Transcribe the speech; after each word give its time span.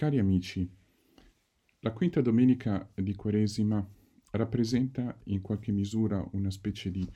Cari 0.00 0.18
amici, 0.18 0.66
la 1.80 1.92
quinta 1.92 2.22
domenica 2.22 2.90
di 2.94 3.14
Quaresima 3.14 3.86
rappresenta 4.30 5.20
in 5.24 5.42
qualche 5.42 5.72
misura 5.72 6.26
una 6.32 6.50
specie 6.50 6.90
di 6.90 7.06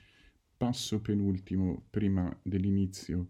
passo 0.55 1.01
penultimo 1.01 1.87
prima 1.89 2.31
dell'inizio 2.43 3.29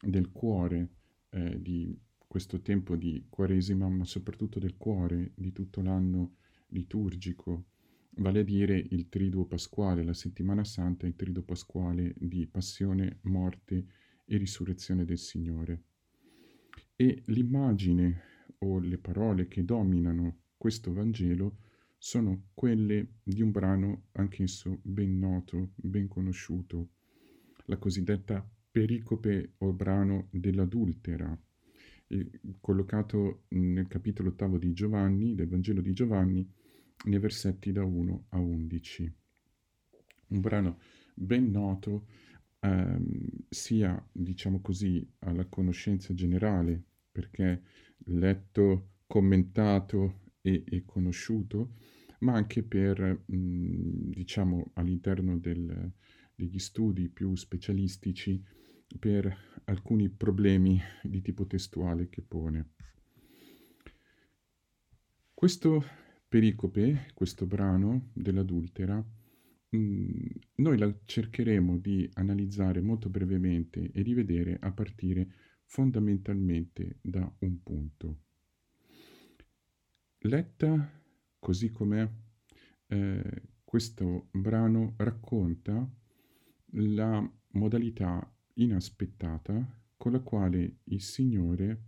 del 0.00 0.32
cuore 0.32 0.88
eh, 1.30 1.62
di 1.62 1.96
questo 2.26 2.60
tempo 2.62 2.96
di 2.96 3.26
Quaresima, 3.28 3.88
ma 3.88 4.04
soprattutto 4.04 4.58
del 4.58 4.76
cuore 4.76 5.30
di 5.36 5.52
tutto 5.52 5.82
l'anno 5.82 6.38
liturgico, 6.70 7.66
vale 8.16 8.40
a 8.40 8.42
dire 8.42 8.76
il 8.90 9.08
triduo 9.08 9.44
pasquale, 9.44 10.02
la 10.02 10.14
settimana 10.14 10.64
santa, 10.64 11.06
il 11.06 11.14
triduo 11.14 11.44
pasquale 11.44 12.12
di 12.18 12.44
passione, 12.48 13.20
morte 13.22 13.86
e 14.24 14.36
risurrezione 14.36 15.04
del 15.04 15.18
Signore. 15.18 15.84
E 16.96 17.22
l'immagine 17.26 18.34
o 18.58 18.78
le 18.78 18.98
parole 18.98 19.48
che 19.48 19.64
dominano 19.64 20.40
questo 20.56 20.92
Vangelo 20.92 21.58
sono 21.98 22.48
quelle 22.54 23.14
di 23.22 23.42
un 23.42 23.50
brano 23.50 24.06
anch'esso 24.12 24.78
ben 24.82 25.18
noto, 25.18 25.72
ben 25.74 26.08
conosciuto, 26.08 26.90
la 27.66 27.76
cosiddetta 27.78 28.48
pericope 28.70 29.54
o 29.58 29.72
brano 29.72 30.28
dell'adultera, 30.30 31.36
collocato 32.60 33.44
nel 33.48 33.88
capitolo 33.88 34.28
ottavo 34.28 34.58
di 34.58 34.72
Giovanni, 34.72 35.34
del 35.34 35.48
Vangelo 35.48 35.80
di 35.80 35.92
Giovanni, 35.92 36.48
nei 37.06 37.18
versetti 37.18 37.72
da 37.72 37.84
1 37.84 38.26
a 38.30 38.38
11. 38.38 39.12
Un 40.28 40.40
brano 40.40 40.78
ben 41.14 41.50
noto 41.50 42.06
ehm, 42.60 43.08
sia, 43.48 44.08
diciamo 44.12 44.60
così, 44.60 45.06
alla 45.20 45.46
conoscenza 45.46 46.14
generale, 46.14 46.82
perché 47.10 47.62
letto, 48.06 48.92
commentato 49.06 50.22
e, 50.40 50.64
e 50.66 50.84
conosciuto, 50.84 51.74
ma 52.20 52.34
anche 52.34 52.62
per, 52.62 53.24
diciamo, 53.26 54.70
all'interno 54.74 55.38
del, 55.38 55.92
degli 56.34 56.58
studi 56.58 57.08
più 57.08 57.34
specialistici 57.34 58.42
per 58.98 59.62
alcuni 59.64 60.08
problemi 60.08 60.80
di 61.02 61.20
tipo 61.20 61.46
testuale 61.46 62.08
che 62.08 62.22
pone. 62.22 62.70
Questo 65.34 65.84
pericope, 66.28 67.10
questo 67.14 67.46
brano 67.46 68.10
dell'adultera, 68.14 69.04
noi 69.68 70.78
la 70.78 70.94
cercheremo 71.04 71.76
di 71.78 72.08
analizzare 72.14 72.80
molto 72.80 73.10
brevemente 73.10 73.90
e 73.92 74.02
rivedere 74.02 74.56
a 74.60 74.72
partire 74.72 75.28
fondamentalmente 75.66 76.98
da 77.02 77.30
un 77.40 77.62
punto. 77.62 78.18
Letta 80.20 81.02
così 81.38 81.70
com'è, 81.70 82.08
eh, 82.88 83.42
questo 83.62 84.28
brano 84.32 84.94
racconta 84.96 85.88
la 86.70 87.32
modalità 87.52 88.34
inaspettata 88.54 89.84
con 89.96 90.12
la 90.12 90.20
quale 90.20 90.78
il 90.84 91.00
Signore 91.00 91.82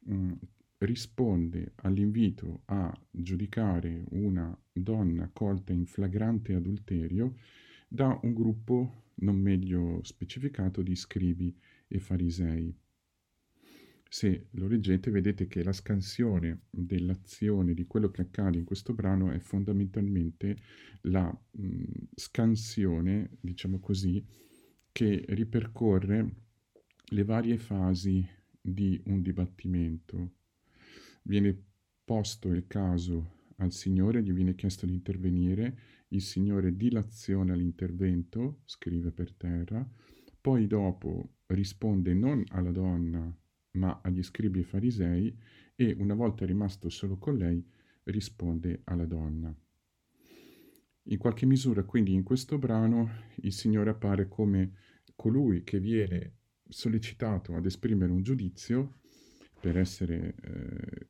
mh, 0.00 0.14
mm, 0.14 0.32
risponde 0.78 1.72
all'invito 1.76 2.62
a 2.66 2.92
giudicare 3.10 4.04
una 4.10 4.56
donna 4.72 5.28
colta 5.32 5.72
in 5.72 5.86
flagrante 5.86 6.54
adulterio 6.54 7.36
da 7.86 8.18
un 8.22 8.32
gruppo 8.32 9.04
non 9.16 9.36
meglio 9.36 10.00
specificato 10.04 10.82
di 10.82 10.94
scribi 10.94 11.54
e 11.86 11.98
farisei. 11.98 12.74
Se 14.12 14.48
lo 14.50 14.66
leggete 14.66 15.12
vedete 15.12 15.46
che 15.46 15.62
la 15.62 15.72
scansione 15.72 16.62
dell'azione 16.68 17.74
di 17.74 17.86
quello 17.86 18.10
che 18.10 18.22
accade 18.22 18.58
in 18.58 18.64
questo 18.64 18.92
brano 18.92 19.30
è 19.30 19.38
fondamentalmente 19.38 20.56
la 21.02 21.30
mh, 21.30 21.84
scansione, 22.16 23.36
diciamo 23.40 23.78
così, 23.78 24.20
che 24.90 25.24
ripercorre 25.28 26.34
le 27.04 27.22
varie 27.22 27.56
fasi 27.56 28.26
di 28.60 29.00
un 29.04 29.22
dibattimento. 29.22 30.32
Viene 31.22 31.56
posto 32.04 32.48
il 32.48 32.66
caso 32.66 33.44
al 33.58 33.70
Signore, 33.70 34.24
gli 34.24 34.32
viene 34.32 34.56
chiesto 34.56 34.86
di 34.86 34.92
intervenire, 34.92 35.78
il 36.08 36.20
Signore 36.22 36.76
dilaziona 36.76 37.54
l'intervento, 37.54 38.62
scrive 38.64 39.12
per 39.12 39.32
terra, 39.34 39.88
poi 40.40 40.66
dopo 40.66 41.36
risponde 41.46 42.12
non 42.12 42.42
alla 42.48 42.72
donna 42.72 43.32
ma 43.72 44.00
agli 44.02 44.22
scribi 44.22 44.60
e 44.60 44.64
farisei 44.64 45.36
e 45.74 45.94
una 45.98 46.14
volta 46.14 46.44
rimasto 46.44 46.88
solo 46.88 47.16
con 47.18 47.36
lei 47.36 47.64
risponde 48.04 48.82
alla 48.84 49.06
donna. 49.06 49.54
In 51.04 51.18
qualche 51.18 51.46
misura 51.46 51.84
quindi 51.84 52.12
in 52.12 52.22
questo 52.22 52.58
brano 52.58 53.10
il 53.36 53.52
Signore 53.52 53.90
appare 53.90 54.28
come 54.28 54.72
colui 55.16 55.64
che 55.64 55.80
viene 55.80 56.36
sollecitato 56.68 57.54
ad 57.54 57.66
esprimere 57.66 58.12
un 58.12 58.22
giudizio 58.22 59.00
per 59.60 59.76
essere, 59.76 60.34
eh, 60.42 61.06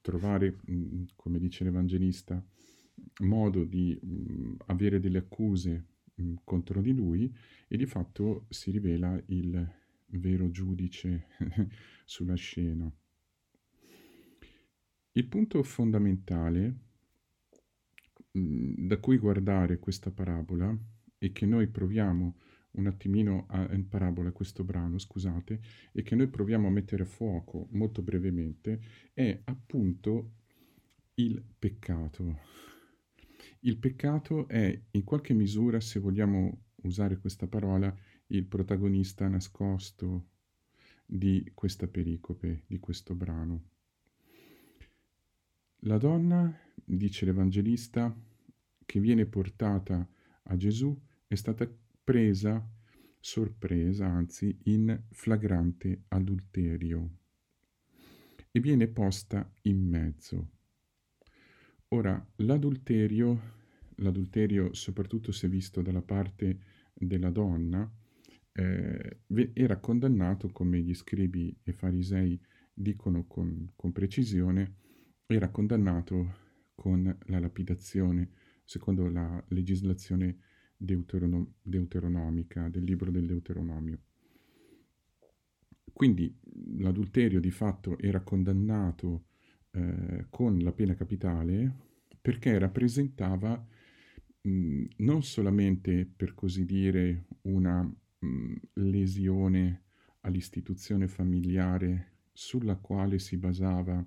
trovare, 0.00 0.58
mm, 0.70 1.04
come 1.14 1.38
dice 1.38 1.64
l'Evangelista, 1.64 2.42
modo 3.22 3.64
di 3.64 3.98
mh, 4.00 4.12
mm, 4.12 4.54
avere 4.66 5.00
delle 5.00 5.18
accuse 5.18 5.86
mh, 6.14 6.22
mm, 6.22 6.34
contro 6.44 6.80
di 6.80 6.92
lui 6.92 7.32
e 7.68 7.76
di 7.76 7.86
fatto 7.86 8.46
si 8.48 8.70
rivela 8.70 9.20
il 9.26 9.80
vero 10.18 10.50
giudice 10.50 11.26
sulla 12.04 12.34
scena. 12.34 12.90
Il 15.12 15.26
punto 15.26 15.62
fondamentale 15.62 16.74
da 18.30 18.96
cui 18.96 19.18
guardare 19.18 19.78
questa 19.78 20.10
parabola 20.10 20.74
e 21.18 21.32
che 21.32 21.44
noi 21.44 21.66
proviamo 21.66 22.36
un 22.72 22.86
attimino 22.86 23.44
a, 23.48 23.70
in 23.74 23.88
parabola 23.88 24.32
questo 24.32 24.64
brano, 24.64 24.98
scusate, 24.98 25.60
e 25.92 26.02
che 26.02 26.14
noi 26.14 26.28
proviamo 26.28 26.66
a 26.66 26.70
mettere 26.70 27.02
a 27.02 27.06
fuoco 27.06 27.68
molto 27.72 28.00
brevemente, 28.00 28.80
è 29.12 29.38
appunto 29.44 30.32
il 31.14 31.42
peccato. 31.58 32.38
Il 33.60 33.76
peccato 33.76 34.48
è 34.48 34.80
in 34.92 35.04
qualche 35.04 35.34
misura, 35.34 35.80
se 35.80 36.00
vogliamo 36.00 36.62
usare 36.82 37.18
questa 37.18 37.46
parola, 37.46 37.94
il 38.32 38.44
protagonista 38.46 39.28
nascosto 39.28 40.28
di 41.04 41.50
questa 41.54 41.86
pericope, 41.86 42.64
di 42.66 42.78
questo 42.78 43.14
brano. 43.14 43.70
La 45.84 45.98
donna, 45.98 46.54
dice 46.84 47.24
l'Evangelista, 47.24 48.14
che 48.84 49.00
viene 49.00 49.26
portata 49.26 50.08
a 50.44 50.56
Gesù 50.56 50.98
è 51.26 51.34
stata 51.34 51.70
presa, 52.02 52.66
sorpresa 53.20 54.06
anzi, 54.06 54.58
in 54.64 54.98
flagrante 55.10 56.04
adulterio 56.08 57.18
e 58.50 58.60
viene 58.60 58.86
posta 58.88 59.50
in 59.62 59.88
mezzo. 59.88 60.50
Ora, 61.88 62.24
l'adulterio, 62.36 63.40
l'adulterio 63.96 64.72
soprattutto 64.72 65.32
se 65.32 65.48
visto 65.48 65.82
dalla 65.82 66.02
parte 66.02 66.60
della 66.92 67.30
donna, 67.30 68.00
eh, 68.52 69.20
era 69.54 69.78
condannato, 69.78 70.50
come 70.50 70.80
gli 70.80 70.94
scribi 70.94 71.56
e 71.62 71.72
farisei 71.72 72.40
dicono 72.72 73.26
con, 73.26 73.72
con 73.74 73.92
precisione, 73.92 74.76
era 75.26 75.50
condannato 75.50 76.40
con 76.74 77.16
la 77.26 77.38
lapidazione, 77.38 78.30
secondo 78.64 79.08
la 79.08 79.42
legislazione 79.48 80.38
deuteronom- 80.76 81.48
deuteronomica, 81.62 82.68
del 82.68 82.84
libro 82.84 83.10
del 83.10 83.26
Deuteronomio. 83.26 84.00
Quindi 85.92 86.34
l'adulterio 86.78 87.40
di 87.40 87.50
fatto 87.50 87.98
era 87.98 88.20
condannato 88.22 89.26
eh, 89.72 90.26
con 90.30 90.58
la 90.58 90.72
pena 90.72 90.94
capitale 90.94 91.90
perché 92.20 92.58
rappresentava 92.58 93.64
mh, 94.42 94.84
non 94.98 95.22
solamente, 95.22 96.06
per 96.06 96.34
così 96.34 96.64
dire, 96.64 97.26
una 97.42 97.88
lesione 98.74 99.82
all'istituzione 100.20 101.08
familiare 101.08 102.10
sulla 102.32 102.76
quale 102.76 103.18
si 103.18 103.36
basava, 103.36 104.04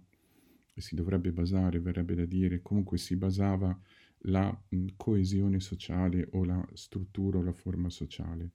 e 0.77 0.81
si 0.81 0.95
dovrebbe 0.95 1.31
basare, 1.31 1.79
verrebbe 1.79 2.15
da 2.15 2.25
dire, 2.25 2.61
comunque 2.61 2.97
si 2.97 3.15
basava 3.15 3.77
la 4.27 4.49
mh, 4.69 4.87
coesione 4.97 5.59
sociale 5.59 6.27
o 6.31 6.43
la 6.43 6.67
struttura 6.73 7.37
o 7.37 7.43
la 7.43 7.53
forma 7.53 7.89
sociale, 7.89 8.51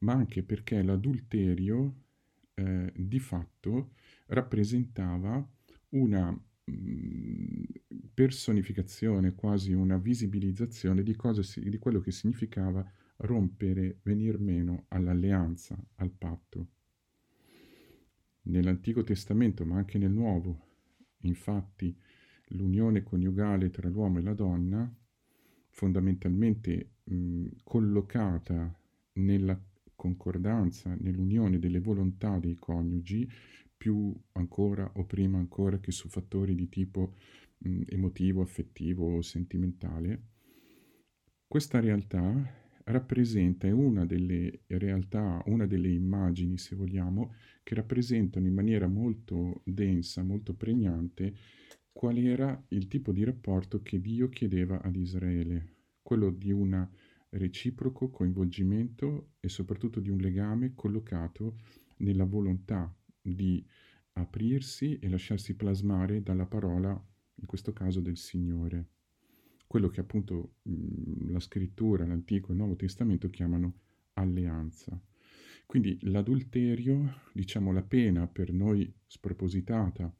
ma 0.00 0.12
anche 0.12 0.42
perché 0.44 0.80
l'adulterio 0.82 2.02
eh, 2.54 2.92
di 2.94 3.18
fatto 3.18 3.94
rappresentava 4.26 5.46
una 5.90 6.38
personificazione, 8.14 9.34
quasi 9.34 9.72
una 9.72 9.98
visibilizzazione 9.98 11.02
di, 11.02 11.16
si, 11.40 11.68
di 11.68 11.78
quello 11.78 12.00
che 12.00 12.10
significava 12.10 12.88
rompere, 13.16 13.98
venir 14.02 14.38
meno 14.38 14.84
all'alleanza, 14.88 15.76
al 15.96 16.10
patto. 16.10 16.68
Nell'Antico 18.42 19.02
Testamento, 19.02 19.64
ma 19.64 19.76
anche 19.76 19.98
nel 19.98 20.10
Nuovo, 20.12 20.66
infatti 21.20 21.96
l'unione 22.48 23.02
coniugale 23.02 23.70
tra 23.70 23.88
l'uomo 23.88 24.18
e 24.18 24.22
la 24.22 24.34
donna, 24.34 24.94
fondamentalmente 25.70 26.90
mh, 27.04 27.46
collocata 27.64 28.78
nella 29.14 29.58
concordanza, 29.96 30.94
nell'unione 30.98 31.58
delle 31.58 31.80
volontà 31.80 32.38
dei 32.38 32.56
coniugi, 32.56 33.28
più 33.76 34.14
ancora 34.32 34.90
o 34.94 35.04
prima 35.04 35.38
ancora 35.38 35.78
che 35.78 35.90
su 35.90 36.08
fattori 36.08 36.54
di 36.54 36.68
tipo 36.68 37.14
mh, 37.58 37.82
emotivo, 37.88 38.42
affettivo 38.42 39.16
o 39.16 39.22
sentimentale, 39.22 40.22
questa 41.46 41.80
realtà 41.80 42.63
rappresenta, 42.84 43.72
una 43.74 44.04
delle 44.04 44.60
realtà, 44.66 45.42
una 45.46 45.66
delle 45.66 45.88
immagini, 45.88 46.58
se 46.58 46.76
vogliamo, 46.76 47.34
che 47.62 47.74
rappresentano 47.74 48.46
in 48.46 48.54
maniera 48.54 48.86
molto 48.86 49.62
densa, 49.64 50.22
molto 50.22 50.54
pregnante, 50.54 51.34
qual 51.92 52.18
era 52.18 52.62
il 52.68 52.88
tipo 52.88 53.12
di 53.12 53.24
rapporto 53.24 53.82
che 53.82 54.00
Dio 54.00 54.28
chiedeva 54.28 54.82
ad 54.82 54.96
Israele, 54.96 55.76
quello 56.02 56.30
di 56.30 56.50
un 56.52 56.86
reciproco 57.30 58.10
coinvolgimento 58.10 59.32
e 59.40 59.48
soprattutto 59.48 60.00
di 60.00 60.10
un 60.10 60.18
legame 60.18 60.74
collocato 60.74 61.56
nella 61.98 62.24
volontà 62.24 62.94
di 63.20 63.64
aprirsi 64.14 64.98
e 64.98 65.08
lasciarsi 65.08 65.56
plasmare 65.56 66.22
dalla 66.22 66.46
parola, 66.46 66.90
in 67.36 67.46
questo 67.46 67.72
caso 67.72 68.00
del 68.00 68.16
Signore 68.16 68.93
quello 69.66 69.88
che 69.88 70.00
appunto 70.00 70.56
mh, 70.62 71.30
la 71.30 71.40
scrittura, 71.40 72.06
l'Antico 72.06 72.48
e 72.48 72.52
il 72.52 72.58
Nuovo 72.58 72.76
Testamento 72.76 73.30
chiamano 73.30 73.80
alleanza. 74.14 75.00
Quindi 75.66 75.98
l'adulterio, 76.02 77.22
diciamo 77.32 77.72
la 77.72 77.82
pena 77.82 78.26
per 78.26 78.52
noi 78.52 78.92
spropositata 79.06 80.14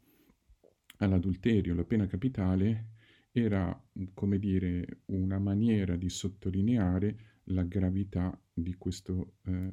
all'adulterio, 0.98 1.74
la 1.74 1.84
pena 1.84 2.06
capitale, 2.06 2.92
era, 3.30 3.78
come 4.14 4.38
dire, 4.38 5.02
una 5.06 5.38
maniera 5.38 5.96
di 5.96 6.08
sottolineare 6.08 7.40
la 7.48 7.64
gravità 7.64 8.40
di 8.52 8.74
questo 8.74 9.34
eh, 9.44 9.70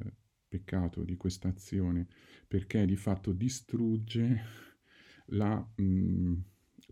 peccato, 0.48 1.04
di 1.04 1.16
questa 1.16 1.48
azione, 1.48 2.06
perché 2.46 2.84
di 2.84 2.96
fatto 2.96 3.32
distrugge 3.32 4.40
la, 5.26 5.56
mh, 5.56 6.34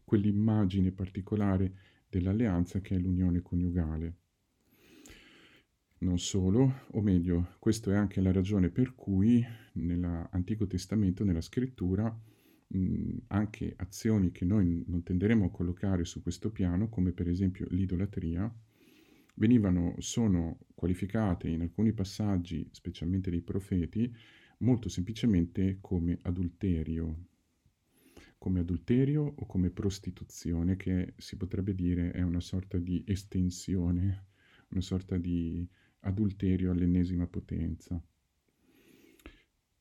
quell'immagine 0.04 0.92
particolare 0.92 1.74
dell'alleanza 2.10 2.80
che 2.80 2.96
è 2.96 2.98
l'unione 2.98 3.40
coniugale. 3.40 4.16
Non 5.98 6.18
solo, 6.18 6.86
o 6.92 7.00
meglio, 7.00 7.54
questa 7.58 7.92
è 7.92 7.94
anche 7.94 8.20
la 8.20 8.32
ragione 8.32 8.70
per 8.70 8.94
cui 8.94 9.44
nell'Antico 9.74 10.66
Testamento, 10.66 11.24
nella 11.24 11.42
scrittura, 11.42 12.14
mh, 12.66 13.16
anche 13.28 13.74
azioni 13.76 14.32
che 14.32 14.44
noi 14.44 14.82
non 14.86 15.02
tenderemo 15.02 15.44
a 15.44 15.50
collocare 15.50 16.04
su 16.04 16.22
questo 16.22 16.50
piano, 16.50 16.88
come 16.88 17.12
per 17.12 17.28
esempio 17.28 17.66
l'idolatria, 17.70 18.52
venivano, 19.34 19.94
sono 19.98 20.58
qualificate 20.74 21.48
in 21.48 21.60
alcuni 21.60 21.92
passaggi, 21.92 22.66
specialmente 22.72 23.30
dei 23.30 23.42
profeti, 23.42 24.12
molto 24.58 24.88
semplicemente 24.88 25.78
come 25.80 26.18
adulterio, 26.22 27.28
come 28.40 28.60
adulterio 28.60 29.34
o 29.36 29.44
come 29.44 29.68
prostituzione, 29.68 30.76
che 30.76 31.12
si 31.18 31.36
potrebbe 31.36 31.74
dire 31.74 32.10
è 32.10 32.22
una 32.22 32.40
sorta 32.40 32.78
di 32.78 33.04
estensione, 33.06 34.28
una 34.68 34.80
sorta 34.80 35.18
di 35.18 35.68
adulterio 36.00 36.70
all'ennesima 36.70 37.26
potenza. 37.26 38.02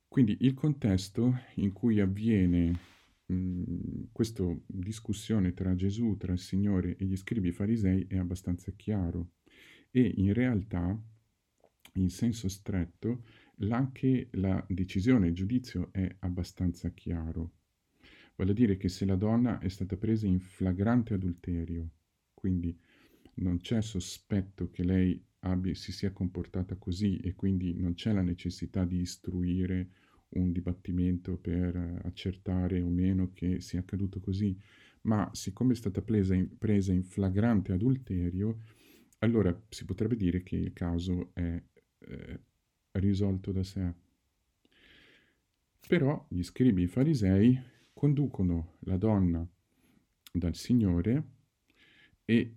Quindi 0.09 0.39
il 0.41 0.53
contesto 0.53 1.39
in 1.55 1.71
cui 1.71 2.01
avviene 2.01 2.77
questa 4.11 4.43
discussione 4.65 5.53
tra 5.53 5.73
Gesù, 5.75 6.17
tra 6.17 6.33
il 6.33 6.39
Signore 6.39 6.97
e 6.97 7.05
gli 7.05 7.15
scribi 7.15 7.53
farisei 7.53 8.07
è 8.09 8.17
abbastanza 8.17 8.71
chiaro 8.71 9.35
e 9.89 10.01
in 10.17 10.33
realtà, 10.33 11.01
in 11.93 12.09
senso 12.09 12.49
stretto, 12.49 13.23
anche 13.69 14.27
la 14.31 14.65
decisione, 14.67 15.27
il 15.27 15.33
giudizio 15.33 15.93
è 15.93 16.13
abbastanza 16.19 16.89
chiaro. 16.89 17.53
Vale 18.39 18.51
a 18.51 18.53
dire 18.53 18.77
che 18.77 18.87
se 18.87 19.03
la 19.03 19.17
donna 19.17 19.59
è 19.59 19.67
stata 19.67 19.97
presa 19.97 20.25
in 20.25 20.39
flagrante 20.39 21.13
adulterio, 21.13 21.89
quindi 22.33 22.73
non 23.35 23.57
c'è 23.59 23.81
sospetto 23.81 24.69
che 24.69 24.85
lei 24.85 25.21
abbia, 25.39 25.75
si 25.75 25.91
sia 25.91 26.13
comportata 26.13 26.77
così 26.77 27.17
e 27.17 27.35
quindi 27.35 27.77
non 27.77 27.95
c'è 27.95 28.13
la 28.13 28.21
necessità 28.21 28.85
di 28.85 29.01
istruire 29.01 29.89
un 30.29 30.53
dibattimento 30.53 31.35
per 31.35 31.99
accertare 32.05 32.79
o 32.79 32.87
meno 32.87 33.33
che 33.33 33.59
sia 33.59 33.81
accaduto 33.81 34.21
così, 34.21 34.57
ma 35.01 35.29
siccome 35.33 35.73
è 35.73 35.75
stata 35.75 36.01
presa 36.01 36.33
in, 36.33 36.57
presa 36.57 36.93
in 36.93 37.03
flagrante 37.03 37.73
adulterio, 37.73 38.61
allora 39.17 39.53
si 39.67 39.83
potrebbe 39.83 40.15
dire 40.15 40.43
che 40.43 40.55
il 40.55 40.71
caso 40.71 41.31
è 41.33 41.61
eh, 41.97 42.39
risolto 42.91 43.51
da 43.51 43.63
sé. 43.63 43.93
Però 45.85 46.25
gli 46.29 46.43
scribi 46.43 46.87
farisei 46.87 47.77
conducono 47.99 48.77
la 48.83 48.95
donna 48.95 49.45
dal 50.31 50.55
Signore 50.55 51.23
e 52.23 52.55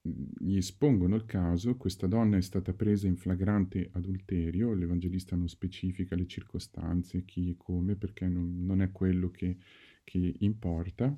gli 0.00 0.56
espongono 0.56 1.14
il 1.14 1.26
caso, 1.26 1.76
questa 1.76 2.06
donna 2.06 2.38
è 2.38 2.40
stata 2.40 2.72
presa 2.72 3.06
in 3.06 3.18
flagrante 3.18 3.90
adulterio, 3.92 4.72
l'Evangelista 4.72 5.36
non 5.36 5.46
specifica 5.46 6.16
le 6.16 6.26
circostanze, 6.26 7.26
chi 7.26 7.50
e 7.50 7.56
come, 7.58 7.96
perché 7.96 8.28
non, 8.28 8.64
non 8.64 8.80
è 8.80 8.90
quello 8.90 9.30
che, 9.30 9.58
che, 10.04 10.36
importa. 10.38 11.14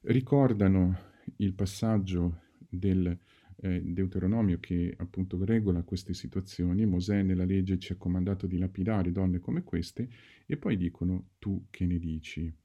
Ricordano 0.00 0.98
il 1.36 1.52
passaggio 1.52 2.40
del 2.66 3.18
eh, 3.56 3.82
Deuteronomio 3.82 4.58
che 4.60 4.94
appunto 4.96 5.44
regola 5.44 5.82
queste 5.82 6.14
situazioni, 6.14 6.86
Mosè 6.86 7.20
nella 7.20 7.44
legge 7.44 7.78
ci 7.78 7.92
ha 7.92 7.96
comandato 7.96 8.46
di 8.46 8.56
lapidare 8.56 9.12
donne 9.12 9.40
come 9.40 9.62
queste, 9.62 10.08
e 10.46 10.56
poi 10.56 10.78
dicono 10.78 11.32
tu 11.38 11.66
che 11.68 11.84
ne 11.84 11.98
dici. 11.98 12.62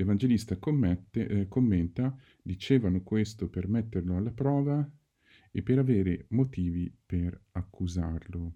L'Evangelista 0.00 0.56
commette, 0.56 1.28
eh, 1.28 1.46
commenta, 1.46 2.16
dicevano 2.40 3.02
questo 3.02 3.50
per 3.50 3.68
metterlo 3.68 4.16
alla 4.16 4.30
prova 4.30 4.90
e 5.50 5.62
per 5.62 5.78
avere 5.78 6.24
motivi 6.30 6.90
per 7.04 7.38
accusarlo. 7.50 8.54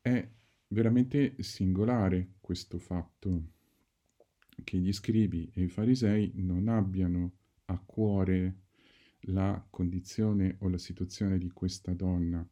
È 0.00 0.30
veramente 0.68 1.34
singolare 1.42 2.34
questo 2.40 2.78
fatto 2.78 3.54
che 4.62 4.78
gli 4.78 4.92
scribi 4.92 5.50
e 5.52 5.64
i 5.64 5.68
farisei 5.68 6.30
non 6.36 6.68
abbiano 6.68 7.32
a 7.64 7.76
cuore 7.80 8.60
la 9.22 9.66
condizione 9.68 10.58
o 10.60 10.68
la 10.68 10.78
situazione 10.78 11.38
di 11.38 11.50
questa 11.50 11.92
donna, 11.92 12.48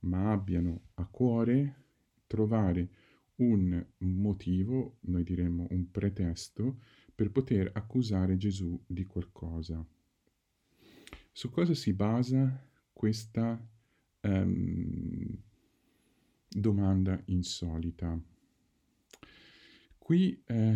ma 0.00 0.32
abbiano 0.32 0.88
a 0.94 1.06
cuore 1.06 1.84
trovare 2.26 2.90
un 3.36 3.84
motivo, 3.98 4.98
noi 5.00 5.22
diremmo 5.22 5.66
un 5.70 5.90
pretesto, 5.90 6.78
per 7.14 7.30
poter 7.30 7.70
accusare 7.72 8.36
Gesù 8.36 8.78
di 8.86 9.04
qualcosa. 9.04 9.84
Su 11.32 11.50
cosa 11.50 11.74
si 11.74 11.92
basa 11.92 12.66
questa 12.92 13.58
um, 14.20 15.42
domanda 16.48 17.20
insolita? 17.26 18.18
Qui 19.98 20.42
eh, 20.46 20.74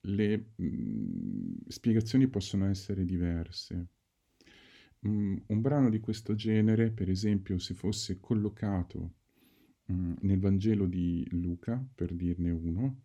le 0.00 0.52
mh, 0.54 0.64
mm, 0.64 1.54
spiegazioni 1.68 2.28
possono 2.28 2.66
essere 2.66 3.04
diverse. 3.04 3.86
Um, 5.00 5.42
un 5.46 5.60
brano 5.60 5.90
di 5.90 6.00
questo 6.00 6.34
genere, 6.34 6.90
per 6.90 7.10
esempio, 7.10 7.58
se 7.58 7.74
fosse 7.74 8.18
collocato 8.20 9.12
Mm, 9.92 10.14
nel 10.22 10.40
Vangelo 10.40 10.86
di 10.86 11.26
Luca, 11.30 11.84
per 11.94 12.12
dirne 12.12 12.50
uno, 12.50 13.02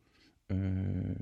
eh, 0.48 1.16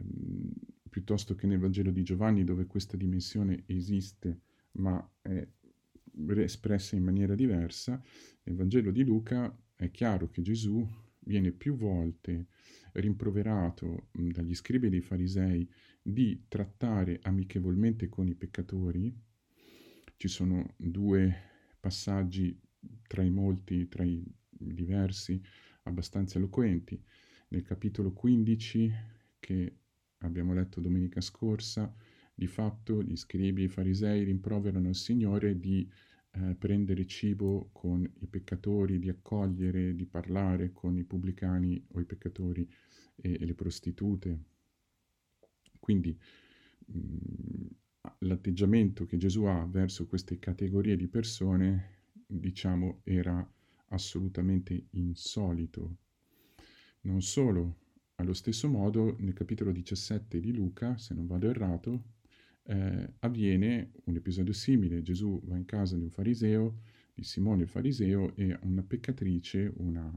piuttosto 0.89 1.35
che 1.35 1.47
nel 1.47 1.59
Vangelo 1.59 1.91
di 1.91 2.03
Giovanni, 2.03 2.43
dove 2.43 2.65
questa 2.65 2.95
dimensione 2.95 3.63
esiste, 3.65 4.39
ma 4.73 5.05
è 5.21 5.47
espressa 6.37 6.95
in 6.95 7.03
maniera 7.03 7.35
diversa, 7.35 8.01
nel 8.43 8.55
Vangelo 8.55 8.91
di 8.91 9.03
Luca 9.03 9.55
è 9.75 9.91
chiaro 9.91 10.29
che 10.29 10.41
Gesù 10.41 10.85
viene 11.19 11.51
più 11.51 11.75
volte 11.75 12.47
rimproverato 12.93 14.09
mm, 14.17 14.31
dagli 14.31 14.55
scribi 14.55 14.89
dei 14.89 15.01
farisei 15.01 15.69
di 16.01 16.45
trattare 16.47 17.19
amichevolmente 17.23 18.09
con 18.09 18.27
i 18.27 18.35
peccatori. 18.35 19.13
Ci 20.15 20.27
sono 20.27 20.73
due 20.77 21.35
passaggi 21.79 22.57
tra 23.07 23.23
i 23.23 23.29
molti, 23.29 23.87
tra 23.87 24.03
i 24.03 24.23
diversi, 24.59 25.41
abbastanza 25.83 26.37
eloquenti. 26.37 27.01
Nel 27.49 27.63
capitolo 27.63 28.11
15, 28.11 28.91
che 29.39 29.77
abbiamo 30.19 30.53
letto 30.53 30.79
domenica 30.79 31.21
scorsa, 31.21 31.93
di 32.33 32.47
fatto 32.47 33.03
gli 33.03 33.15
scribi 33.15 33.63
e 33.63 33.65
i 33.65 33.69
farisei 33.69 34.23
rimproverano 34.23 34.89
il 34.89 34.95
Signore 34.95 35.59
di 35.59 35.89
eh, 36.31 36.55
prendere 36.55 37.05
cibo 37.05 37.69
con 37.73 38.09
i 38.19 38.27
peccatori, 38.27 38.99
di 38.99 39.09
accogliere, 39.09 39.95
di 39.95 40.05
parlare 40.05 40.71
con 40.71 40.97
i 40.97 41.03
pubblicani 41.03 41.83
o 41.93 41.99
i 41.99 42.05
peccatori 42.05 42.69
e, 43.15 43.37
e 43.39 43.45
le 43.45 43.53
prostitute. 43.55 44.39
Quindi 45.79 46.17
mm, 46.95 47.65
l'atteggiamento 48.19 49.05
che 49.05 49.17
Gesù 49.17 49.43
ha 49.45 49.65
verso 49.65 50.07
queste 50.07 50.39
categorie 50.39 50.95
di 50.95 51.07
persone, 51.07 51.97
diciamo, 52.25 53.01
era 53.03 53.45
assolutamente 53.89 54.87
insolito. 54.91 55.97
Non 57.01 57.21
solo, 57.21 57.77
allo 58.15 58.33
stesso 58.33 58.67
modo 58.67 59.15
nel 59.19 59.33
capitolo 59.33 59.71
17 59.71 60.39
di 60.39 60.53
Luca, 60.53 60.97
se 60.97 61.13
non 61.13 61.27
vado 61.27 61.49
errato, 61.49 62.03
eh, 62.63 63.13
avviene 63.19 63.91
un 64.05 64.15
episodio 64.15 64.53
simile. 64.53 65.01
Gesù 65.01 65.41
va 65.45 65.57
in 65.57 65.65
casa 65.65 65.95
di 65.95 66.03
un 66.03 66.09
fariseo, 66.09 66.81
di 67.13 67.23
Simone 67.23 67.63
il 67.63 67.69
fariseo, 67.69 68.35
e 68.35 68.57
una 68.61 68.83
peccatrice, 68.83 69.71
una 69.77 70.11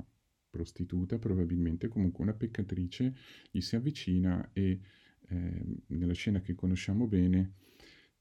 prostituta 0.51 1.19
probabilmente, 1.19 1.89
comunque 1.89 2.23
una 2.23 2.35
peccatrice, 2.35 3.15
gli 3.51 3.61
si 3.61 3.77
avvicina 3.77 4.51
e 4.53 4.81
eh, 5.29 5.65
nella 5.87 6.13
scena 6.13 6.41
che 6.41 6.55
conosciamo 6.55 7.07
bene 7.07 7.55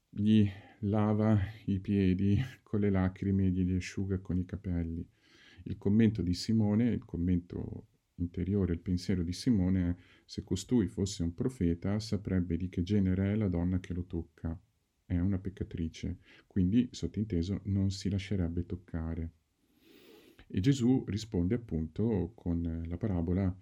gli 0.08 0.48
lava 0.80 1.38
i 1.66 1.78
piedi 1.78 2.38
con 2.62 2.80
le 2.80 2.90
lacrime 2.90 3.46
e 3.46 3.50
glieli 3.50 3.76
asciuga 3.76 4.18
con 4.18 4.38
i 4.38 4.44
capelli. 4.44 5.06
Il 5.64 5.78
commento 5.78 6.22
di 6.22 6.34
Simone, 6.34 6.90
il 6.90 7.04
commento 7.04 7.86
interiore, 8.16 8.72
il 8.72 8.80
pensiero 8.80 9.22
di 9.22 9.32
Simone 9.32 9.90
è 9.90 9.96
se 10.24 10.44
costui 10.44 10.88
fosse 10.88 11.22
un 11.22 11.34
profeta 11.34 11.98
saprebbe 11.98 12.56
di 12.56 12.68
che 12.68 12.82
genere 12.82 13.32
è 13.32 13.34
la 13.36 13.48
donna 13.48 13.80
che 13.80 13.94
lo 13.94 14.04
tocca. 14.04 14.58
È 15.04 15.18
una 15.18 15.38
peccatrice, 15.38 16.18
quindi 16.46 16.88
sottinteso 16.90 17.60
non 17.64 17.90
si 17.90 18.08
lascerebbe 18.08 18.64
toccare. 18.64 19.32
E 20.46 20.60
Gesù 20.60 21.04
risponde 21.06 21.54
appunto 21.54 22.32
con 22.34 22.84
la 22.86 22.96
parabola, 22.96 23.54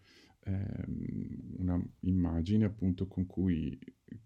eh, 0.45 0.85
una 1.59 1.83
immagine 2.01 2.65
appunto 2.65 3.07
con 3.07 3.27
cui 3.27 3.79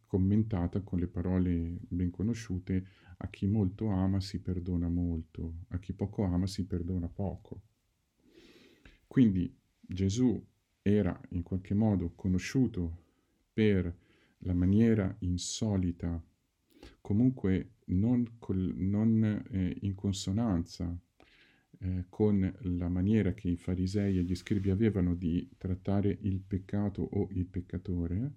commentata 0.06 0.80
con 0.80 0.99
le 0.99 1.09
parole 1.09 1.76
ben 1.88 2.11
conosciute, 2.11 2.87
a 3.18 3.28
chi 3.28 3.47
molto 3.47 3.88
ama 3.88 4.21
si 4.21 4.40
perdona 4.40 4.88
molto, 4.88 5.64
a 5.68 5.78
chi 5.78 5.92
poco 5.92 6.25
ama 6.25 6.47
si 6.47 6.66
perdona 6.66 7.09
poco. 7.09 7.62
Quindi 9.06 9.52
Gesù 9.80 10.42
era 10.83 11.18
in 11.30 11.42
qualche 11.42 11.75
modo 11.75 12.12
conosciuto 12.14 13.02
per 13.52 13.92
la 14.38 14.54
maniera 14.54 15.14
insolita, 15.21 16.23
comunque 17.00 17.76
non, 17.87 18.37
col, 18.38 18.75
non 18.76 19.44
eh, 19.50 19.76
in 19.83 19.94
consonanza 19.94 20.97
eh, 21.85 22.07
con 22.09 22.50
la 22.61 22.88
maniera 22.88 23.35
che 23.35 23.49
i 23.49 23.57
farisei 23.57 24.17
e 24.17 24.23
gli 24.23 24.35
scribi 24.35 24.71
avevano 24.71 25.14
di 25.14 25.47
trattare 25.59 26.17
il 26.23 26.41
peccato 26.41 27.03
o 27.03 27.29
il 27.33 27.45
peccatore, 27.45 28.33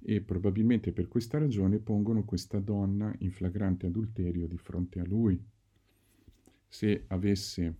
e 0.00 0.20
probabilmente 0.20 0.92
per 0.92 1.08
questa 1.08 1.38
ragione 1.38 1.80
pongono 1.80 2.24
questa 2.24 2.60
donna 2.60 3.12
in 3.18 3.32
flagrante 3.32 3.86
adulterio 3.86 4.46
di 4.46 4.56
fronte 4.56 5.00
a 5.00 5.04
lui. 5.04 5.42
Se 6.68 7.04
avesse 7.08 7.74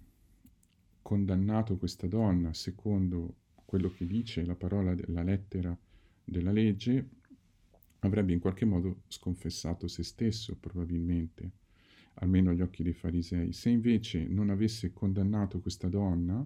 condannato 1.02 1.76
questa 1.76 2.08
donna 2.08 2.52
secondo 2.52 3.36
quello 3.64 3.90
che 3.90 4.06
dice 4.06 4.44
la 4.44 4.56
parola, 4.56 4.92
la 5.06 5.22
lettera 5.22 5.78
della 6.24 6.50
legge, 6.50 7.08
avrebbe 8.00 8.32
in 8.32 8.40
qualche 8.40 8.64
modo 8.64 9.02
sconfessato 9.06 9.86
se 9.86 10.02
stesso, 10.02 10.56
probabilmente, 10.56 11.50
almeno 12.20 12.50
agli 12.50 12.60
occhi 12.60 12.82
dei 12.82 12.92
farisei. 12.92 13.52
Se 13.52 13.68
invece 13.68 14.26
non 14.26 14.50
avesse 14.50 14.92
condannato 14.92 15.60
questa 15.60 15.88
donna, 15.88 16.44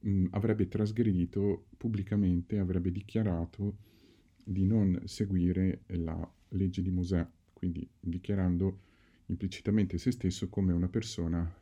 mh, 0.00 0.10
mm, 0.10 0.26
avrebbe 0.30 0.68
trasgredito 0.68 1.66
pubblicamente, 1.76 2.58
avrebbe 2.58 2.92
dichiarato 2.92 3.76
di 4.44 4.64
non 4.64 5.00
seguire 5.04 5.82
la 5.86 6.32
legge 6.50 6.82
di 6.82 6.90
Mosè, 6.90 7.26
quindi 7.52 7.86
dichiarando 8.00 8.80
implicitamente 9.26 9.98
se 9.98 10.10
stesso 10.10 10.48
come 10.48 10.72
una 10.72 10.88
persona, 10.88 11.52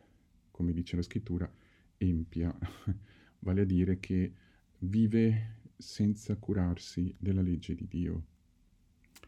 come 0.50 0.72
dice 0.72 0.96
la 0.96 1.02
scrittura, 1.02 1.50
empia, 1.96 2.56
vale 3.40 3.60
a 3.62 3.64
dire 3.64 3.98
che 3.98 4.32
vive 4.78 5.54
senza 5.76 6.36
curarsi 6.36 7.14
della 7.18 7.42
legge 7.42 7.74
di 7.74 7.86
Dio. 7.88 8.24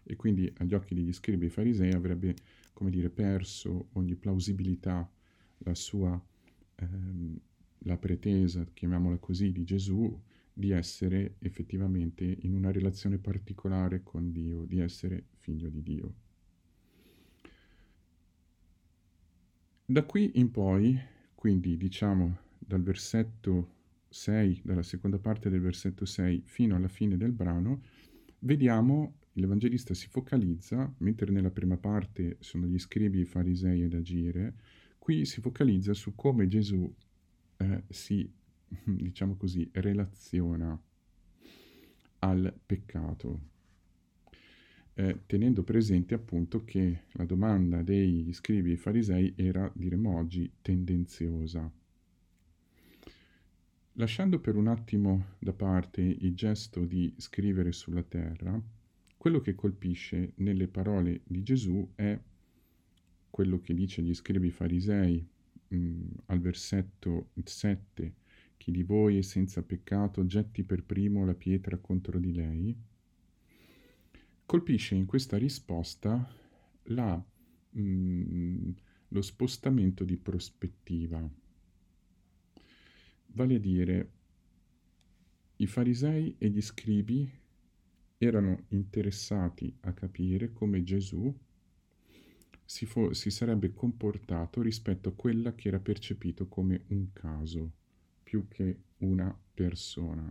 E 0.05 0.17
quindi 0.17 0.51
agli 0.59 0.75
occhi 0.75 0.95
degli 0.95 1.13
scribi 1.13 1.47
e 1.47 1.51
farisei 1.51 1.93
avrebbe, 1.93 2.35
come 2.79 2.91
dire, 2.91 3.11
perso 3.11 3.89
ogni 3.95 4.15
plausibilità 4.15 5.11
la 5.65 5.75
sua, 5.75 6.25
ehm, 6.77 7.37
la 7.79 7.97
pretesa, 7.97 8.65
chiamiamola 8.73 9.17
così, 9.17 9.51
di 9.51 9.65
Gesù 9.65 10.17
di 10.53 10.71
essere 10.71 11.35
effettivamente 11.41 12.25
in 12.43 12.55
una 12.55 12.71
relazione 12.71 13.19
particolare 13.19 14.05
con 14.05 14.31
Dio, 14.31 14.65
di 14.65 14.79
essere 14.79 15.25
figlio 15.39 15.69
di 15.69 15.83
Dio. 15.83 16.15
Da 19.85 20.05
qui 20.05 20.31
in 20.35 20.53
poi, 20.53 20.97
quindi 21.35 21.77
diciamo 21.77 22.39
dal 22.61 22.83
versetto 22.83 23.75
6, 24.09 24.61
dalla 24.63 24.85
seconda 24.85 25.19
parte 25.19 25.51
del 25.51 25.61
versetto 25.61 26.05
6 26.05 26.43
fino 26.45 26.77
alla 26.77 26.87
fine 26.87 27.17
del 27.17 27.33
brano, 27.33 27.83
vediamo 28.39 29.15
l'Evangelista 29.39 29.95
si 29.95 30.09
focalizza, 30.09 30.93
mentre 30.99 31.31
nella 31.31 31.51
prima 31.51 31.77
parte 31.77 32.37
sono 32.41 32.67
gli 32.67 32.79
scribi, 32.79 33.21
i 33.21 33.25
farisei 33.25 33.83
ed 33.83 33.95
agire, 33.95 34.55
qui 34.99 35.25
si 35.25 35.41
focalizza 35.41 35.95
su 35.95 36.15
come 36.15 36.49
Gesù 36.49 36.93
eh, 37.59 37.83
si, 37.89 38.31
diciamo 38.85 39.37
così, 39.37 39.69
relaziona 39.73 40.81
al 42.21 42.53
peccato, 42.67 43.41
eh, 44.95 45.21
tenendo 45.27 45.63
presente 45.63 46.15
appunto 46.15 46.65
che 46.65 47.03
la 47.13 47.25
domanda 47.25 47.83
degli 47.83 48.33
scribi 48.33 48.73
e 48.73 48.77
farisei 48.77 49.35
era, 49.37 49.71
diremmo 49.75 50.17
oggi, 50.17 50.51
tendenziosa. 50.61 51.71
Lasciando 53.93 54.39
per 54.39 54.57
un 54.57 54.69
attimo 54.69 55.35
da 55.39 55.53
parte 55.53 56.01
il 56.03 56.35
gesto 56.35 56.85
di 56.85 57.13
scrivere 57.17 57.73
sulla 57.73 58.03
terra, 58.03 58.61
quello 59.19 59.41
che 59.41 59.57
colpisce 59.57 60.33
nelle 60.37 60.69
parole 60.69 61.23
di 61.25 61.43
Gesù 61.43 61.87
è 61.97 62.19
quello 63.29 63.61
che 63.61 63.75
dice 63.75 64.01
gli 64.01 64.15
scrivi 64.15 64.51
farisei 64.51 65.29
mh, 65.69 65.77
mm, 65.77 66.07
al 66.27 66.41
versetto 66.41 67.31
7, 67.43 68.15
chi 68.57 68.71
di 68.71 68.85
voi 68.85 69.19
è 69.19 69.23
senza 69.23 69.63
peccato 69.63 70.25
getti 70.25 70.63
per 70.63 70.85
primo 70.85 71.27
la 71.27 71.35
pietra 71.35 71.77
contro 71.79 72.19
di 72.19 72.33
lei, 72.33 72.77
colpisce 74.47 74.95
in 74.95 75.05
questa 75.05 75.37
risposta 75.37 76.35
la, 76.85 77.23
mh, 77.71 77.83
mm, 77.83 78.71
lo 79.09 79.23
spostamento 79.23 80.05
di 80.05 80.17
prospettiva. 80.17 81.29
Vale 83.27 83.55
a 83.55 83.59
dire, 83.59 84.11
i 85.57 85.67
farisei 85.67 86.37
e 86.39 86.49
gli 86.49 86.61
scribi 86.61 87.38
erano 88.19 88.65
interessati 88.69 89.75
a 89.83 89.93
capire 89.93 90.53
come 90.53 90.83
Gesù 90.83 91.33
si, 92.65 92.85
fo- 92.85 93.15
si, 93.15 93.31
sarebbe 93.31 93.73
comportato 93.73 94.61
rispetto 94.61 95.09
a 95.09 95.15
quella 95.15 95.55
che 95.55 95.69
era 95.69 95.79
percepito 95.79 96.49
come 96.49 96.85
un 96.89 97.13
caso, 97.13 97.73
più 98.23 98.47
che 98.49 98.81
una 98.99 99.35
persona. 99.55 100.31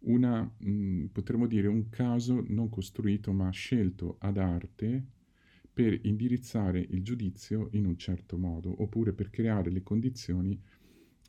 Una, 0.00 0.42
mh, 0.42 0.70
mm, 0.70 1.04
potremmo 1.06 1.46
dire, 1.46 1.66
un 1.66 1.88
caso 1.88 2.44
non 2.46 2.68
costruito 2.68 3.32
ma 3.32 3.50
scelto 3.50 4.16
ad 4.20 4.36
arte 4.36 5.04
per 5.72 5.98
indirizzare 6.06 6.78
il 6.78 7.02
giudizio 7.02 7.68
in 7.72 7.86
un 7.86 7.96
certo 7.96 8.36
modo, 8.36 8.82
oppure 8.82 9.12
per 9.12 9.30
creare 9.30 9.70
le 9.70 9.82
condizioni 9.82 10.60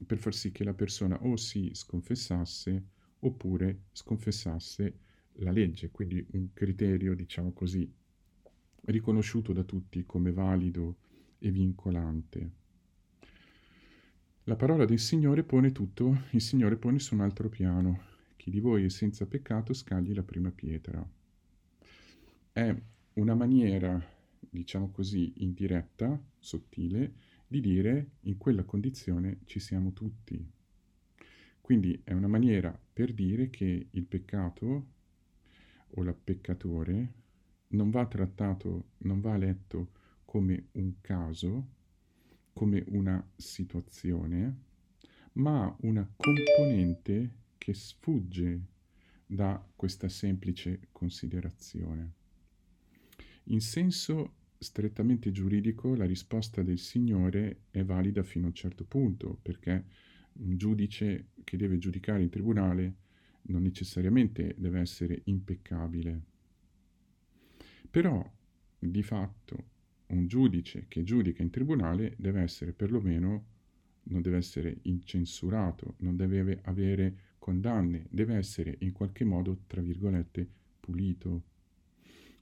per 0.06 0.18
far 0.18 0.34
sì 0.34 0.52
che 0.52 0.64
la 0.64 0.74
persona 0.74 1.22
o 1.24 1.36
si 1.36 1.72
sconfessasse 1.74 2.86
oppure 3.20 3.86
sconfessasse 3.92 5.00
la 5.40 5.52
legge, 5.52 5.90
quindi 5.92 6.26
un 6.32 6.54
criterio, 6.54 7.16
diciamo 7.16 7.52
così, 7.52 7.92
riconosciuto 8.86 9.54
da 9.54 9.64
tutti 9.64 10.06
come 10.06 10.32
valido 10.32 10.98
e 11.40 11.52
vincolante. 11.52 12.58
La 14.44 14.56
parola 14.56 14.86
del 14.86 15.00
Signore 15.00 15.44
pone 15.44 15.72
tutto, 15.72 16.24
il 16.32 16.42
Signore 16.42 16.76
pone 16.76 17.00
su 17.00 17.14
un 17.14 17.22
altro 17.22 17.50
piano. 17.50 18.08
Chi 18.36 18.50
di 18.50 18.60
voi 18.60 18.86
è 18.86 18.90
senza 18.90 19.28
peccato 19.28 19.74
scagli 19.74 20.14
la 20.14 20.24
prima 20.24 20.50
pietra. 20.50 21.08
È 22.52 22.76
una 23.14 23.36
maniera, 23.36 24.02
diciamo 24.40 24.90
così, 24.90 25.34
indiretta, 25.38 26.20
sottile, 26.40 27.14
di 27.46 27.62
dire 27.62 28.12
in 28.22 28.38
quella 28.38 28.64
condizione 28.64 29.40
ci 29.46 29.60
siamo 29.60 29.94
tutti. 29.94 30.44
Quindi 31.62 32.02
è 32.04 32.14
una 32.14 32.28
maniera 32.28 32.78
per 32.92 33.14
dire 33.14 33.50
che 33.50 33.88
il 33.92 34.06
peccato 34.06 34.98
o 35.92 36.04
il 36.04 36.16
peccatore 36.24 37.14
non 37.70 37.90
va 37.90 38.06
trattato, 38.06 38.92
non 39.00 39.22
va 39.22 39.38
letto 39.38 39.92
come 40.26 40.68
un 40.74 41.02
caso, 41.02 41.68
come 42.54 42.84
una 42.88 43.26
situazione, 43.36 44.58
ma 45.34 45.76
una 45.82 46.08
componente 46.16 47.38
che 47.58 47.74
sfugge 47.74 48.62
da 49.26 49.64
questa 49.76 50.10
semplice 50.10 50.88
considerazione. 50.92 52.14
In 53.46 53.62
senso 53.62 54.34
strettamente 54.58 55.32
giuridico 55.32 55.96
la 55.96 56.06
risposta 56.06 56.62
del 56.62 56.80
Signore 56.80 57.62
è 57.72 57.84
valida 57.84 58.24
fino 58.24 58.46
a 58.46 58.50
un 58.50 58.56
certo 58.56 58.84
punto, 58.84 59.38
perché 59.42 59.86
un 60.34 60.58
giudice 60.58 61.30
che 61.44 61.58
deve 61.58 61.78
giudicare 61.78 62.24
in 62.24 62.30
tribunale 62.30 62.96
non 63.44 63.62
necessariamente 63.64 64.56
deve 64.58 64.80
essere 64.80 65.22
impeccabile. 65.26 66.22
Però, 67.90 68.24
di 68.78 69.04
fatto, 69.04 69.66
un 70.08 70.28
giudice 70.28 70.86
che 70.88 71.04
giudica 71.04 71.42
in 71.42 71.50
tribunale 71.50 72.16
deve 72.18 72.42
essere 72.42 72.74
perlomeno, 72.74 73.46
non 74.04 74.22
deve 74.22 74.38
essere 74.38 74.80
incensurato, 74.84 75.96
non 76.00 76.16
deve 76.16 76.62
avere 76.64 77.18
condanne, 77.38 78.08
deve 78.10 78.36
essere 78.36 78.76
in 78.80 78.92
qualche 78.92 79.24
modo, 79.24 79.62
tra 79.68 79.82
virgolette, 79.82 80.48
pulito. 80.80 81.44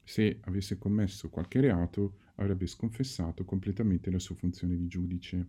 Se 0.02 0.38
avesse 0.42 0.78
commesso 0.78 1.28
qualche 1.28 1.60
reato, 1.60 2.18
avrebbe 2.36 2.66
sconfessato 2.66 3.44
completamente 3.44 4.10
la 4.10 4.18
sua 4.18 4.34
funzione 4.34 4.76
di 4.76 4.86
giudice. 4.86 5.46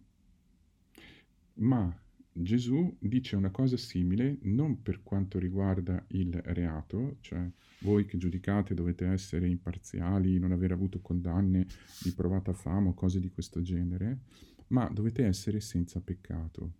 Ma 1.56 1.94
Gesù 2.42 2.96
dice 3.00 3.36
una 3.36 3.50
cosa 3.50 3.76
simile 3.76 4.38
non 4.44 4.82
per 4.82 5.04
quanto 5.04 5.40
riguarda 5.40 6.06
il 6.12 6.32
reato, 6.46 7.18
cioè 7.20 7.46
voi 7.80 8.06
che 8.06 8.18
giudicate 8.18 8.74
dovete 8.74 9.06
essere 9.08 9.50
imparziali, 9.50 10.40
non 10.40 10.54
aver 10.54 10.72
avuto 10.72 11.02
condanne 11.02 11.68
di 12.02 12.14
provata 12.14 12.54
fama 12.54 12.90
o 12.90 12.94
cose 12.94 13.20
di 13.20 13.30
questo 13.30 13.62
genere, 13.62 14.20
ma 14.68 14.88
dovete 14.88 15.26
essere 15.26 15.60
senza 15.60 16.00
peccato. 16.00 16.74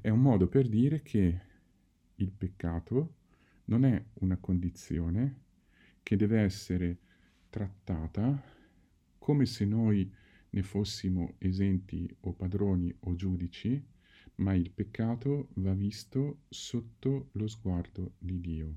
È 0.00 0.08
un 0.08 0.20
modo 0.20 0.46
per 0.46 0.68
dire 0.68 1.02
che 1.02 1.40
il 2.14 2.30
peccato 2.30 3.14
non 3.64 3.84
è 3.84 4.00
una 4.20 4.36
condizione 4.36 5.40
che 6.04 6.14
deve 6.14 6.40
essere 6.40 6.98
trattata 7.50 8.40
come 9.18 9.44
se 9.44 9.64
noi 9.64 10.08
ne 10.50 10.62
fossimo 10.62 11.34
esenti 11.38 12.08
o 12.20 12.32
padroni 12.32 12.94
o 13.00 13.14
giudici, 13.16 13.90
ma 14.36 14.54
il 14.54 14.70
peccato 14.70 15.48
va 15.54 15.72
visto 15.74 16.40
sotto 16.48 17.28
lo 17.32 17.46
sguardo 17.46 18.14
di 18.18 18.40
Dio. 18.40 18.74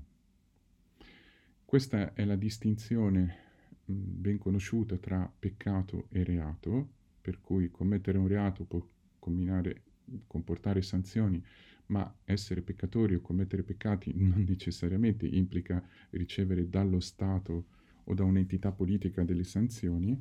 Questa 1.64 2.14
è 2.14 2.24
la 2.24 2.36
distinzione 2.36 3.44
ben 3.84 4.38
conosciuta 4.38 4.96
tra 4.96 5.30
peccato 5.38 6.06
e 6.10 6.24
reato, 6.24 6.88
per 7.20 7.40
cui 7.40 7.70
commettere 7.70 8.18
un 8.18 8.28
reato 8.28 8.64
può 8.64 8.86
comportare 10.26 10.82
sanzioni, 10.82 11.42
ma 11.86 12.12
essere 12.24 12.62
peccatori 12.62 13.14
o 13.14 13.20
commettere 13.20 13.62
peccati 13.62 14.12
non 14.16 14.44
necessariamente 14.46 15.26
implica 15.26 15.84
ricevere 16.10 16.68
dallo 16.68 17.00
Stato 17.00 17.66
o 18.04 18.14
da 18.14 18.24
un'entità 18.24 18.70
politica 18.72 19.24
delle 19.24 19.44
sanzioni, 19.44 20.20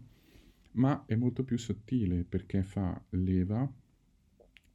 ma 0.72 1.06
è 1.06 1.16
molto 1.16 1.44
più 1.44 1.58
sottile 1.58 2.24
perché 2.24 2.64
fa 2.64 3.00
leva 3.12 3.72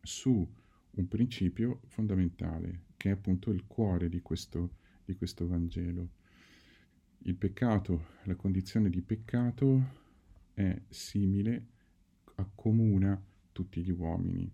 su 0.03 0.49
un 0.93 1.09
principio 1.09 1.81
fondamentale, 1.87 2.85
che 2.97 3.11
è 3.11 3.13
appunto 3.13 3.51
il 3.51 3.67
cuore 3.67 4.09
di 4.09 4.21
questo, 4.21 4.77
di 5.05 5.15
questo 5.15 5.47
Vangelo. 5.47 6.09
Il 7.25 7.35
peccato, 7.37 8.07
la 8.25 8.35
condizione 8.35 8.89
di 8.89 9.03
peccato 9.03 9.99
è 10.55 10.81
simile, 10.89 11.67
accomuna 12.37 13.23
tutti 13.53 13.83
gli 13.83 13.91
uomini. 13.91 14.51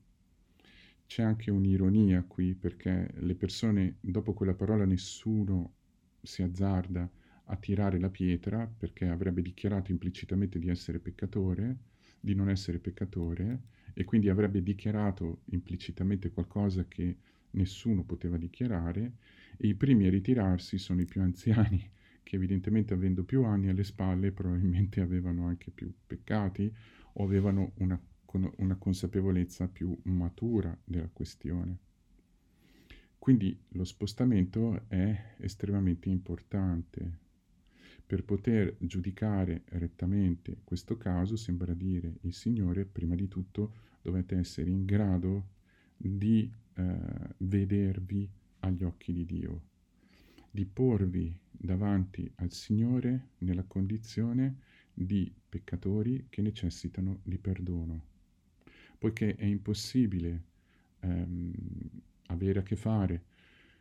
C'è 1.06 1.22
anche 1.22 1.50
un'ironia 1.50 2.24
qui 2.24 2.54
perché 2.54 3.12
le 3.18 3.34
persone, 3.36 3.96
dopo 4.00 4.34
quella 4.34 4.54
parola 4.54 4.84
nessuno 4.84 5.74
si 6.20 6.42
azzarda 6.42 7.08
a 7.44 7.56
tirare 7.56 8.00
la 8.00 8.10
pietra 8.10 8.66
perché 8.66 9.06
avrebbe 9.06 9.40
dichiarato 9.40 9.92
implicitamente 9.92 10.58
di 10.58 10.68
essere 10.68 10.98
peccatore, 10.98 11.76
di 12.18 12.34
non 12.34 12.50
essere 12.50 12.80
peccatore, 12.80 13.60
e 13.98 14.04
quindi 14.04 14.28
avrebbe 14.28 14.62
dichiarato 14.62 15.40
implicitamente 15.46 16.30
qualcosa 16.30 16.84
che 16.86 17.16
nessuno 17.52 18.04
poteva 18.04 18.36
dichiarare 18.36 19.14
e 19.56 19.68
i 19.68 19.74
primi 19.74 20.06
a 20.06 20.10
ritirarsi 20.10 20.76
sono 20.76 21.00
i 21.00 21.06
più 21.06 21.22
anziani 21.22 21.90
che 22.22 22.36
evidentemente 22.36 22.92
avendo 22.92 23.24
più 23.24 23.44
anni 23.44 23.70
alle 23.70 23.84
spalle 23.84 24.32
probabilmente 24.32 25.00
avevano 25.00 25.46
anche 25.46 25.70
più 25.70 25.90
peccati 26.06 26.70
o 27.14 27.24
avevano 27.24 27.72
una, 27.76 27.98
una 28.56 28.76
consapevolezza 28.76 29.66
più 29.68 29.96
matura 30.02 30.76
della 30.84 31.08
questione. 31.10 31.78
Quindi 33.16 33.58
lo 33.70 33.84
spostamento 33.84 34.82
è 34.88 35.36
estremamente 35.38 36.10
importante. 36.10 37.18
Per 38.06 38.22
poter 38.22 38.76
giudicare 38.78 39.64
rettamente 39.70 40.58
questo 40.62 40.96
caso, 40.96 41.34
sembra 41.34 41.74
dire 41.74 42.18
il 42.20 42.32
Signore, 42.34 42.84
prima 42.84 43.16
di 43.16 43.26
tutto 43.26 43.72
dovete 44.00 44.36
essere 44.36 44.70
in 44.70 44.84
grado 44.84 45.48
di 45.96 46.48
eh, 46.74 46.96
vedervi 47.38 48.30
agli 48.60 48.84
occhi 48.84 49.12
di 49.12 49.24
Dio, 49.24 49.62
di 50.48 50.64
porvi 50.64 51.36
davanti 51.50 52.30
al 52.36 52.52
Signore 52.52 53.30
nella 53.38 53.64
condizione 53.64 54.58
di 54.94 55.32
peccatori 55.48 56.26
che 56.28 56.42
necessitano 56.42 57.18
di 57.24 57.38
perdono, 57.38 58.04
poiché 58.98 59.34
è 59.34 59.44
impossibile 59.44 60.44
ehm, 61.00 61.52
avere 62.26 62.60
a 62.60 62.62
che 62.62 62.76
fare, 62.76 63.24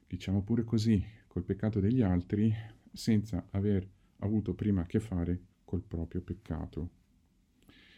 diciamo 0.08 0.42
pure 0.42 0.64
così, 0.64 1.04
col 1.28 1.44
peccato 1.44 1.80
degli 1.80 2.02
altri 2.02 2.52
senza 2.92 3.46
aver 3.52 3.88
avuto 4.26 4.54
prima 4.54 4.82
a 4.82 4.86
che 4.86 5.00
fare 5.00 5.40
col 5.64 5.82
proprio 5.82 6.22
peccato. 6.22 6.90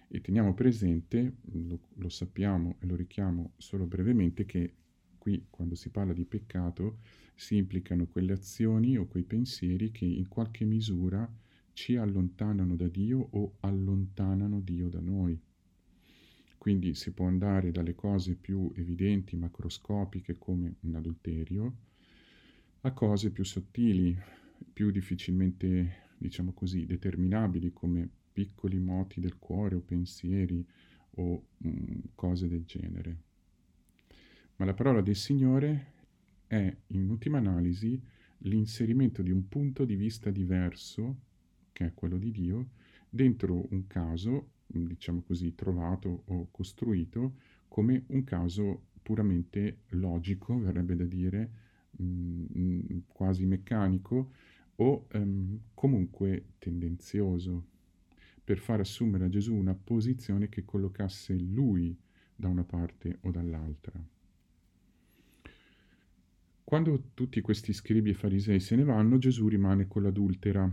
E 0.08 0.22
teniamo 0.22 0.54
presente, 0.54 1.38
lo, 1.52 1.80
lo 1.96 2.10
sappiamo 2.10 2.78
e 2.80 2.86
lo 2.86 2.96
richiamo 2.96 3.54
solo 3.58 3.86
brevemente, 3.86 4.46
che 4.46 4.74
qui 5.18 5.48
quando 5.50 5.76
si 5.76 5.90
parla 5.90 6.14
di 6.14 6.24
peccato 6.24 7.00
si 7.36 7.58
implicano 7.58 8.08
quelle 8.08 8.34
azioni 8.34 8.98
o 8.98 9.06
quei 9.06 9.24
pensieri 9.24 9.92
che 9.92 10.06
in 10.06 10.28
qualche 10.28 10.64
misura 10.64 11.30
ci 11.74 11.96
allontanano 11.96 12.76
da 12.76 12.88
Dio 12.88 13.28
o 13.32 13.58
allontanano 13.60 14.62
Dio 14.62 14.90
da 14.90 15.00
noi. 15.00 15.40
Quindi 16.58 16.96
si 16.96 17.12
può 17.12 17.28
andare 17.28 17.72
dalle 17.72 17.94
cose 17.94 18.36
più 18.36 18.72
evidenti, 18.76 19.36
macroscopiche 19.36 20.38
come 20.38 20.76
un 20.82 20.96
adulterio, 20.96 21.76
a 22.82 22.92
cose 22.94 23.30
più 23.30 23.44
sottili, 23.44 24.18
più 24.74 24.90
difficilmente, 24.90 26.07
diciamo 26.18 26.54
così, 26.54 26.86
determinabili 26.86 27.72
come 27.72 28.10
piccoli 28.34 28.80
moti 28.80 29.20
del 29.20 29.38
cuore 29.40 29.76
o 29.76 29.80
pensieri 29.80 30.66
o 31.16 31.46
mh, 31.58 31.70
mm, 31.70 32.00
cose 32.16 32.48
del 32.48 32.66
genere. 32.66 33.18
Ma 34.58 34.66
la 34.66 34.74
parola 34.74 35.02
del 35.02 35.16
Signore 35.16 35.94
è, 36.48 36.76
in 36.88 37.10
ultima 37.10 37.38
analisi, 37.38 38.02
l'inserimento 38.40 39.22
di 39.22 39.32
un 39.32 39.48
punto 39.48 39.86
di 39.86 39.96
vista 39.96 40.30
diverso, 40.30 41.22
che 41.72 41.86
è 41.86 41.94
quello 41.94 42.18
di 42.18 42.32
Dio, 42.32 42.70
dentro 43.10 43.68
un 43.70 43.88
caso, 43.88 44.52
diciamo 44.66 45.22
così, 45.22 45.56
trovato 45.56 46.24
o 46.26 46.48
costruito 46.52 47.36
come 47.68 48.04
un 48.08 48.24
caso 48.24 48.88
puramente 49.02 49.82
logico, 49.90 50.60
verrebbe 50.60 50.96
da 50.96 51.06
dire, 51.06 51.52
mh, 51.92 52.46
mm, 52.58 52.80
quasi 53.08 53.46
meccanico 53.46 54.32
o 54.78 55.08
um, 55.14 55.60
comunque 55.74 56.54
tendenzioso 56.58 57.66
per 58.44 58.60
far 58.60 58.80
assumere 58.80 59.26
a 59.26 59.30
Gesù 59.30 59.54
una 59.54 59.76
posizione 59.76 60.50
che 60.50 60.64
collocasse 60.64 61.34
lui 61.36 61.98
da 62.36 62.48
una 62.48 62.64
parte 62.64 63.18
o 63.22 63.32
dall'altra. 63.32 64.02
Quando 66.64 67.12
tutti 67.14 67.42
questi 67.42 67.74
scribi 67.74 68.12
e 68.12 68.14
farisei 68.14 68.60
se 68.60 68.76
ne 68.76 68.84
vanno, 68.84 69.18
Gesù 69.18 69.48
rimane 69.48 69.88
con 69.88 70.04
l'adultera 70.04 70.70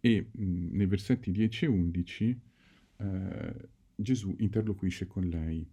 e 0.00 0.28
mh, 0.30 0.76
nei 0.76 0.86
versetti 0.86 1.30
10 1.30 1.64
e 1.64 1.68
11 1.68 2.40
eh, 2.96 3.68
Gesù 3.94 4.34
interloquisce 4.38 5.06
con 5.06 5.28
lei. 5.28 5.66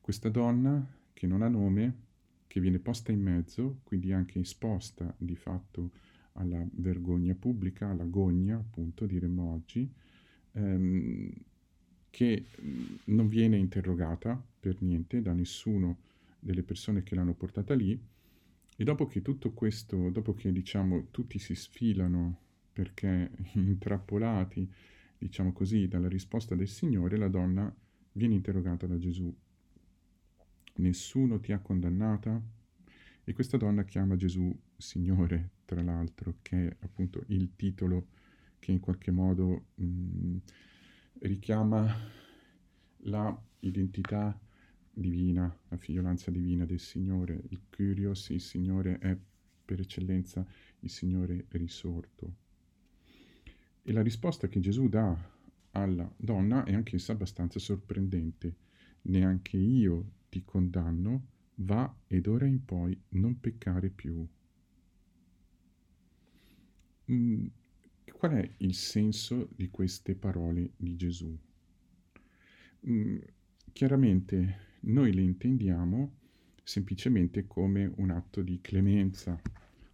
Questa 0.00 0.28
donna 0.28 0.84
che 1.12 1.26
non 1.26 1.42
ha 1.42 1.48
nome, 1.48 2.06
che 2.48 2.60
viene 2.60 2.80
posta 2.80 3.12
in 3.12 3.20
mezzo, 3.20 3.80
quindi 3.84 4.12
anche 4.12 4.40
esposta 4.40 5.14
di 5.16 5.36
fatto 5.36 5.92
alla 6.32 6.64
vergogna 6.72 7.34
pubblica, 7.34 7.90
alla 7.90 8.04
gogna, 8.04 8.56
appunto, 8.56 9.06
diremmo 9.06 9.52
oggi, 9.52 9.88
ehm, 10.52 11.30
che 12.10 12.46
non 13.04 13.28
viene 13.28 13.58
interrogata 13.58 14.42
per 14.58 14.80
niente 14.80 15.20
da 15.20 15.32
nessuno 15.32 15.98
delle 16.40 16.62
persone 16.62 17.02
che 17.02 17.14
l'hanno 17.14 17.34
portata 17.34 17.74
lì. 17.74 18.00
E 18.80 18.84
dopo 18.84 19.06
che 19.06 19.22
tutto 19.22 19.52
questo, 19.52 20.08
dopo 20.10 20.34
che 20.34 20.52
diciamo 20.52 21.08
tutti 21.10 21.38
si 21.38 21.54
sfilano 21.54 22.40
perché 22.72 23.30
intrappolati, 23.54 24.68
diciamo 25.18 25.52
così, 25.52 25.86
dalla 25.88 26.08
risposta 26.08 26.54
del 26.54 26.68
Signore, 26.68 27.16
la 27.16 27.28
donna 27.28 27.72
viene 28.12 28.34
interrogata 28.34 28.86
da 28.86 28.96
Gesù. 28.98 29.34
Nessuno 30.78 31.40
ti 31.40 31.52
ha 31.52 31.58
condannata? 31.58 32.40
E 33.24 33.32
questa 33.32 33.56
donna 33.56 33.84
chiama 33.84 34.16
Gesù 34.16 34.56
Signore, 34.76 35.50
tra 35.64 35.82
l'altro, 35.82 36.36
che 36.40 36.68
è 36.68 36.76
appunto 36.80 37.24
il 37.28 37.56
titolo 37.56 38.08
che 38.58 38.70
in 38.70 38.80
qualche 38.80 39.10
modo 39.10 39.66
mh, 39.74 39.84
mm, 39.84 40.36
richiama 41.20 41.94
la 43.02 43.42
identità 43.60 44.38
divina, 44.90 45.54
la 45.68 45.76
figliolanza 45.76 46.30
divina 46.30 46.64
del 46.64 46.80
Signore, 46.80 47.42
il 47.48 47.60
Kyrios, 47.70 48.28
il 48.30 48.40
Signore 48.40 48.98
è 48.98 49.16
per 49.64 49.80
eccellenza 49.80 50.46
il 50.80 50.90
Signore 50.90 51.46
risorto. 51.50 52.34
E 53.82 53.92
la 53.92 54.02
risposta 54.02 54.48
che 54.48 54.60
Gesù 54.60 54.88
dà 54.88 55.16
alla 55.72 56.10
donna 56.16 56.62
è 56.64 56.72
anch'essa 56.72 57.12
abbastanza 57.12 57.58
sorprendente. 57.58 58.66
Neanche 59.02 59.56
io 59.56 60.16
ti 60.28 60.42
condanno, 60.44 61.26
va 61.56 61.92
ed 62.06 62.26
ora 62.26 62.46
in 62.46 62.64
poi 62.64 62.98
non 63.10 63.38
peccare 63.40 63.88
più. 63.90 64.26
Mm, 67.10 67.46
qual 68.12 68.32
è 68.32 68.54
il 68.58 68.74
senso 68.74 69.48
di 69.54 69.68
queste 69.68 70.14
parole 70.14 70.72
di 70.76 70.96
Gesù? 70.96 71.36
Mm, 72.88 73.18
chiaramente 73.72 74.66
noi 74.80 75.12
le 75.12 75.22
intendiamo 75.22 76.16
semplicemente 76.62 77.46
come 77.46 77.90
un 77.96 78.10
atto 78.10 78.42
di 78.42 78.60
clemenza, 78.60 79.40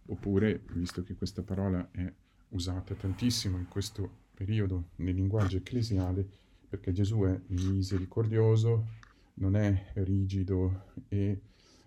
oppure, 0.07 0.63
visto 0.73 1.03
che 1.03 1.15
questa 1.15 1.41
parola 1.41 1.89
è 1.91 2.11
usata 2.49 2.93
tantissimo 2.95 3.57
in 3.57 3.67
questo 3.67 4.23
periodo 4.33 4.89
nel 4.97 5.15
linguaggio 5.15 5.57
ecclesiale, 5.57 6.27
perché 6.67 6.91
Gesù 6.91 7.21
è 7.21 7.39
misericordioso, 7.47 8.87
non 9.35 9.55
è 9.55 9.91
rigido 9.95 10.91
e 11.07 11.41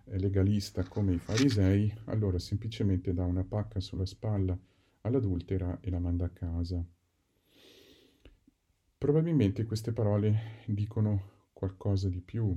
legalista 0.05 0.83
come 0.85 1.15
i 1.15 1.19
farisei, 1.19 1.93
allora 2.07 2.39
semplicemente 2.39 3.13
dà 3.13 3.25
una 3.25 3.45
pacca 3.45 3.81
sulla 3.81 4.07
spalla 4.07 4.59
all'adultera 5.03 5.79
e 5.81 5.91
la 5.91 5.99
manda 5.99 6.27
a 6.27 6.31
casa. 6.31 6.85
Probabilmente 8.97 9.65
queste 9.65 9.93
parole 9.93 10.63
dicono 10.67 11.47
qualcosa 11.53 12.09
di 12.09 12.21
più. 12.21 12.57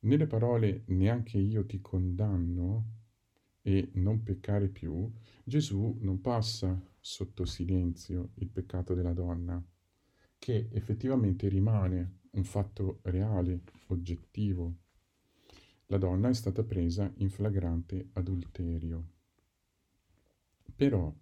Nelle 0.00 0.26
parole 0.26 0.82
neanche 0.86 1.38
io 1.38 1.66
ti 1.66 1.80
condanno 1.80 2.94
e 3.62 3.90
non 3.94 4.22
peccare 4.22 4.68
più, 4.68 5.10
Gesù 5.42 5.98
non 6.00 6.20
passa 6.20 6.80
sotto 7.00 7.44
silenzio 7.44 8.30
il 8.34 8.48
peccato 8.48 8.94
della 8.94 9.12
donna, 9.12 9.62
che 10.38 10.68
effettivamente 10.72 11.48
rimane 11.48 12.15
un 12.36 12.44
fatto 12.44 13.00
reale, 13.02 13.62
oggettivo. 13.88 14.74
La 15.86 15.98
donna 15.98 16.28
è 16.28 16.34
stata 16.34 16.62
presa 16.62 17.10
in 17.16 17.30
flagrante 17.30 18.10
adulterio. 18.12 19.12
Però 20.74 21.12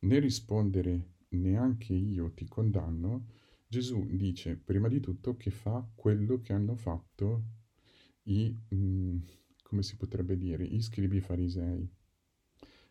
nel 0.00 0.20
rispondere 0.20 1.14
neanche 1.30 1.92
io 1.92 2.30
ti 2.32 2.46
condanno, 2.46 3.26
Gesù 3.66 4.06
dice 4.06 4.56
prima 4.56 4.88
di 4.88 5.00
tutto 5.00 5.36
che 5.36 5.50
fa 5.50 5.88
quello 5.94 6.40
che 6.40 6.52
hanno 6.52 6.76
fatto 6.76 7.44
i, 8.24 8.56
mh, 8.68 8.76
mm, 8.76 9.18
come 9.62 9.82
si 9.82 9.96
potrebbe 9.96 10.36
dire, 10.36 10.64
gli 10.66 10.80
scribi 10.80 11.20
farisei. 11.20 11.88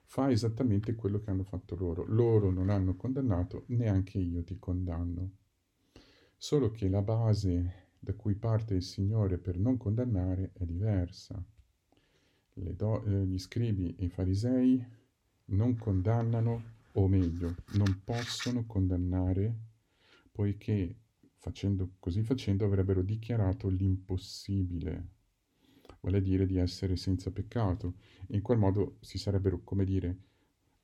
Fa 0.03 0.31
esattamente 0.31 0.95
quello 0.95 1.19
che 1.19 1.29
hanno 1.29 1.43
fatto 1.43 1.75
loro. 1.75 2.05
Loro 2.05 2.49
non 2.49 2.69
hanno 2.69 2.95
condannato, 2.95 3.63
neanche 3.67 4.17
io 4.17 4.43
ti 4.43 4.57
condanno. 4.57 5.38
Solo 6.41 6.71
che 6.71 6.87
la 6.87 7.01
base 7.01 7.87
da 7.99 8.13
cui 8.13 8.33
parte 8.33 8.73
il 8.73 8.81
Signore 8.81 9.37
per 9.37 9.57
non 9.57 9.75
condannare 9.75 10.51
è 10.53 10.63
diversa. 10.63 11.43
Do- 12.53 13.03
eh, 13.03 13.25
gli 13.25 13.37
scribi 13.37 13.93
e 13.97 14.05
i 14.05 14.09
farisei 14.09 14.81
non 15.47 15.75
condannano, 15.75 16.63
o 16.93 17.09
meglio, 17.09 17.55
non 17.73 18.03
possono 18.05 18.65
condannare, 18.65 19.53
poiché 20.31 20.95
facendo, 21.39 21.95
così 21.99 22.23
facendo 22.23 22.63
avrebbero 22.63 23.01
dichiarato 23.01 23.67
l'impossibile, 23.67 25.07
vale 25.99 26.17
a 26.19 26.21
dire 26.21 26.45
di 26.45 26.55
essere 26.55 26.95
senza 26.95 27.31
peccato, 27.31 27.95
in 28.27 28.41
quel 28.41 28.57
modo 28.57 28.95
si 29.01 29.17
sarebbero, 29.17 29.59
come 29.65 29.83
dire, 29.83 30.17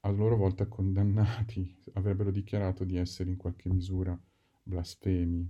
a 0.02 0.10
loro 0.10 0.36
volta 0.36 0.68
condannati, 0.68 1.82
avrebbero 1.94 2.30
dichiarato 2.30 2.84
di 2.84 2.98
essere 2.98 3.30
in 3.30 3.38
qualche 3.38 3.70
misura 3.70 4.22
blasfemi. 4.66 5.48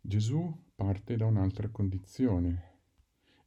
Gesù 0.00 0.54
parte 0.74 1.16
da 1.16 1.26
un'altra 1.26 1.68
condizione 1.68 2.66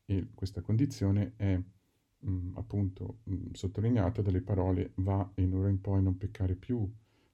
e 0.06 0.28
questa 0.34 0.62
condizione 0.62 1.34
è 1.38 1.56
mh, 1.56 2.30
mm, 2.30 2.58
appunto 2.58 3.20
mh, 3.24 3.34
mm, 3.34 3.52
sottolineata 3.54 4.22
dalle 4.22 4.42
parole 4.42 4.92
va 4.96 5.32
e 5.36 5.48
ora 5.54 5.70
in 5.70 5.80
poi 5.80 6.02
non 6.02 6.18
peccare 6.18 6.56
più, 6.56 6.92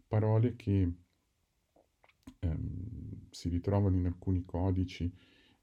parole 0.07 0.55
che 0.55 0.93
ehm, 2.39 3.27
si 3.31 3.49
ritrovano 3.49 3.95
in 3.95 4.05
alcuni 4.05 4.43
codici 4.45 5.11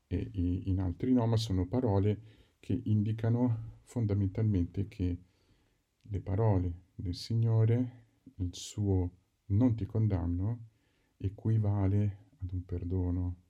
e, 0.06 0.30
e 0.32 0.62
in 0.64 0.80
altri 0.80 1.12
no, 1.12 1.26
ma 1.26 1.36
sono 1.36 1.66
parole 1.66 2.32
che 2.58 2.80
indicano 2.84 3.80
fondamentalmente 3.82 4.88
che 4.88 5.18
le 6.00 6.20
parole 6.20 6.82
del 6.94 7.14
Signore, 7.14 8.02
il 8.36 8.54
suo 8.54 9.10
non 9.46 9.74
ti 9.74 9.84
condanno, 9.86 10.72
equivale 11.24 12.18
ad 12.42 12.52
un 12.52 12.64
perdono 12.64 13.42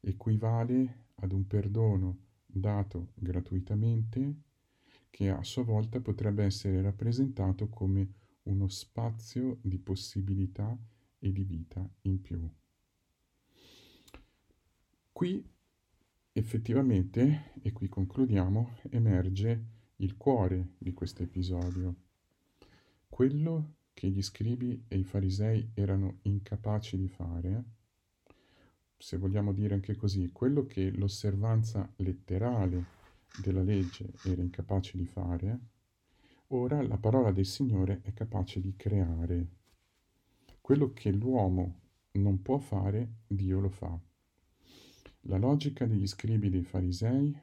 equivale 0.00 1.06
ad 1.16 1.32
un 1.32 1.46
perdono 1.46 2.26
dato 2.46 3.12
gratuitamente 3.14 4.42
che 5.10 5.28
a 5.30 5.42
sua 5.42 5.64
volta 5.64 6.00
potrebbe 6.00 6.44
essere 6.44 6.80
rappresentato 6.80 7.68
come 7.68 8.12
uno 8.44 8.68
spazio 8.68 9.58
di 9.62 9.78
possibilità 9.78 10.76
e 11.18 11.32
di 11.32 11.44
vita 11.44 11.88
in 12.02 12.20
più. 12.20 12.48
Qui 15.12 15.44
effettivamente, 16.32 17.52
e 17.62 17.72
qui 17.72 17.88
concludiamo, 17.88 18.76
emerge 18.90 19.76
il 19.96 20.16
cuore 20.16 20.74
di 20.78 20.92
questo 20.92 21.24
episodio, 21.24 21.94
quello 23.08 23.77
che 23.98 24.06
gli 24.06 24.22
scribi 24.22 24.84
e 24.86 24.96
i 24.96 25.02
farisei 25.02 25.70
erano 25.74 26.18
incapaci 26.22 26.96
di 26.96 27.08
fare, 27.08 27.64
se 28.96 29.16
vogliamo 29.16 29.52
dire 29.52 29.74
anche 29.74 29.96
così, 29.96 30.30
quello 30.30 30.66
che 30.66 30.92
l'osservanza 30.92 31.92
letterale 31.96 32.84
della 33.42 33.64
legge 33.64 34.12
era 34.22 34.40
incapace 34.40 34.96
di 34.96 35.04
fare, 35.04 35.58
ora 36.48 36.80
la 36.80 36.96
parola 36.96 37.32
del 37.32 37.44
Signore 37.44 37.98
è 38.02 38.12
capace 38.12 38.60
di 38.60 38.76
creare. 38.76 39.46
Quello 40.60 40.92
che 40.92 41.10
l'uomo 41.10 41.80
non 42.12 42.40
può 42.40 42.58
fare, 42.58 43.14
Dio 43.26 43.58
lo 43.58 43.68
fa. 43.68 43.98
La 45.22 45.38
logica 45.38 45.86
degli 45.86 46.06
scribi 46.06 46.50
dei 46.50 46.62
farisei 46.62 47.36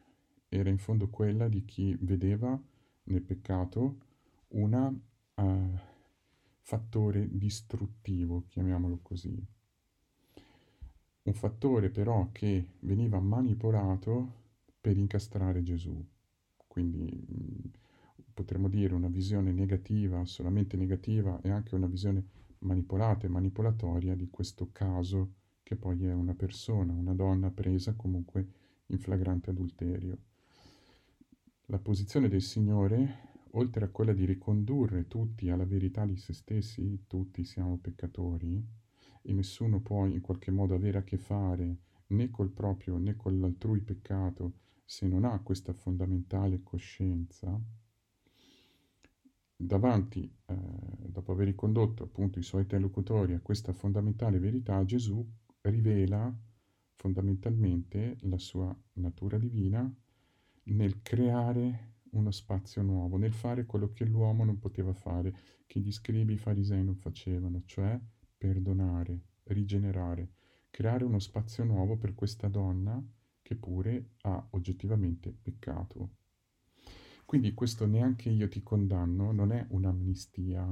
era 0.48 0.70
in 0.70 0.78
fondo 0.78 1.10
quella 1.10 1.50
di 1.50 1.66
chi 1.66 1.98
vedeva 2.00 2.58
nel 3.04 3.22
peccato 3.22 3.98
un 4.48 5.02
uh, 5.34 5.94
fattore 6.66 7.28
distruttivo, 7.32 8.46
chiamiamolo 8.48 9.00
così 9.02 9.54
un 11.26 11.34
fattore 11.34 11.90
però 11.90 12.30
che 12.32 12.74
veniva 12.82 13.20
manipolato 13.20 14.44
per 14.80 14.98
incastrare 14.98 15.64
Gesù. 15.64 16.04
Quindi 16.68 17.06
mh, 17.06 17.70
potremmo 18.34 18.68
dire 18.68 18.94
una 18.94 19.08
visione 19.08 19.52
negativa, 19.52 20.24
solamente 20.26 20.78
negativa, 20.78 21.40
e 21.42 21.50
anche 21.50 21.74
una 21.76 21.88
visione 21.88 22.24
manipolata 22.60 23.26
e 23.26 23.30
manipolatoria 23.30 24.16
di 24.16 24.30
questo 24.30 24.70
caso 24.72 25.34
che 25.64 25.76
poi 25.76 26.06
è 26.06 26.14
una 26.14 26.36
persona, 26.36 26.94
una 26.94 27.16
donna 27.16 27.50
presa 27.50 27.94
comunque 27.96 28.48
in 28.88 29.00
flagrante 29.00 29.50
adulterio. 29.50 30.18
La 31.68 31.80
posizione 31.80 32.28
del 32.28 32.44
Signore, 32.44 33.34
oltre 33.58 33.86
a 33.86 33.90
quella 33.90 34.14
di 34.14 34.26
ricondurre 34.26 35.08
tutti 35.08 35.50
alla 35.50 35.66
verità 35.66 36.06
di 36.06 36.18
se 36.18 36.34
stessi, 36.34 37.06
tutti 37.08 37.44
siamo 37.44 37.78
peccatori, 37.78 38.64
e 39.22 39.34
nessuno 39.34 39.82
può 39.82 40.06
in 40.06 40.22
qualche 40.22 40.52
modo 40.52 40.76
avere 40.76 41.00
a 41.00 41.04
che 41.04 41.18
fare 41.18 41.78
né 42.08 42.30
col 42.30 42.52
proprio 42.52 42.98
né 42.98 43.16
con 43.16 43.40
l'altrui 43.40 43.82
peccato 43.82 44.54
se 44.86 45.08
non 45.08 45.24
ha 45.24 45.40
questa 45.40 45.74
fondamentale 45.74 46.62
coscienza, 46.62 47.60
davanti, 49.56 50.32
eh, 50.46 50.56
dopo 51.08 51.32
aver 51.32 51.48
ricondotto 51.48 52.04
appunto 52.04 52.38
i 52.38 52.44
suoi 52.44 52.62
interlocutori 52.62 53.34
a 53.34 53.40
questa 53.40 53.74
fondamentale 53.74 54.38
verità, 54.38 54.84
Gesù 54.86 55.26
rivela 55.62 56.32
fondamentalmente 56.94 58.18
la 58.22 58.38
sua 58.38 58.76
natura 58.94 59.40
divina 59.40 59.92
nel 60.66 61.02
creare 61.02 61.95
uno 62.18 62.32
spazio 62.32 62.82
nuovo, 62.82 63.18
nel 63.18 63.34
fare 63.34 63.66
quello 63.66 63.92
che 63.92 64.06
l'uomo 64.06 64.44
non 64.44 64.60
poteva 64.60 64.94
fare, 64.94 65.36
che 65.66 65.80
gli 65.80 65.92
scribi 65.92 66.34
i 66.34 66.38
farisei 66.38 66.84
non 66.84 66.96
facevano, 66.96 67.64
cioè 67.66 68.00
perdonare, 68.38 69.20
rigenerare, 69.44 70.34
creare 70.70 71.04
uno 71.04 71.20
spazio 71.20 71.64
nuovo 71.64 71.98
per 71.98 72.14
questa 72.16 72.48
donna 72.48 73.04
che 73.42 73.56
pure 73.56 74.12
ha 74.22 74.48
oggettivamente 74.52 75.32
peccato. 75.32 76.18
Quindi 77.26 77.54
questo 77.54 77.86
neanche 77.86 78.30
io 78.30 78.48
ti 78.48 78.62
condanno 78.62 79.32
non 79.32 79.52
è 79.52 79.66
un'amnistia, 79.70 80.68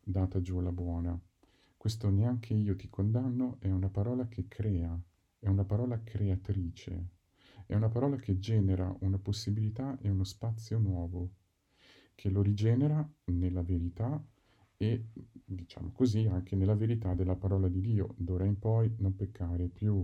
data 0.00 0.40
giù 0.40 0.58
alla 0.58 0.72
buona. 0.72 1.20
Questo 1.76 2.08
neanche 2.08 2.54
io 2.54 2.76
ti 2.76 2.88
condanno 2.88 3.56
è 3.60 3.70
una 3.70 3.88
parola 3.88 4.26
che 4.28 4.48
crea, 4.48 4.98
è 5.38 5.48
una 5.48 5.64
parola 5.64 6.02
creatrice, 6.02 7.17
è 7.68 7.74
una 7.74 7.90
parola 7.90 8.16
che 8.16 8.38
genera 8.38 8.96
una 9.00 9.18
possibilità 9.18 9.98
e 10.00 10.08
uno 10.08 10.24
spazio 10.24 10.78
nuovo, 10.78 11.34
che 12.14 12.30
lo 12.30 12.40
rigenera 12.40 13.06
nella 13.26 13.62
verità 13.62 14.24
e, 14.74 15.08
diciamo 15.44 15.92
così, 15.92 16.26
anche 16.26 16.56
nella 16.56 16.74
verità 16.74 17.12
della 17.12 17.36
parola 17.36 17.68
di 17.68 17.82
Dio, 17.82 18.14
d'ora 18.16 18.46
in 18.46 18.58
poi 18.58 18.90
non 19.00 19.14
peccare 19.14 19.68
più. 19.68 20.02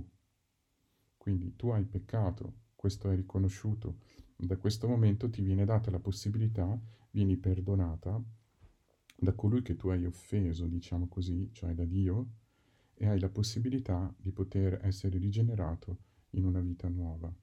Quindi 1.17 1.57
tu 1.57 1.71
hai 1.71 1.85
peccato, 1.87 2.65
questo 2.77 3.09
è 3.09 3.17
riconosciuto, 3.17 4.01
da 4.37 4.59
questo 4.59 4.87
momento 4.87 5.31
ti 5.31 5.41
viene 5.41 5.65
data 5.65 5.91
la 5.91 6.01
possibilità, 6.01 6.79
vieni 7.13 7.39
perdonata 7.39 8.23
da 9.17 9.33
colui 9.33 9.63
che 9.63 9.75
tu 9.75 9.89
hai 9.89 10.05
offeso, 10.05 10.67
diciamo 10.67 11.09
così, 11.09 11.49
cioè 11.55 11.73
da 11.73 11.87
Dio, 11.87 12.29
e 12.93 13.07
hai 13.07 13.19
la 13.19 13.31
possibilità 13.31 14.15
di 14.19 14.33
poter 14.33 14.81
essere 14.83 15.17
rigenerato 15.17 15.97
in 16.33 16.45
una 16.45 16.61
vita 16.61 16.89
nuova. 16.89 17.35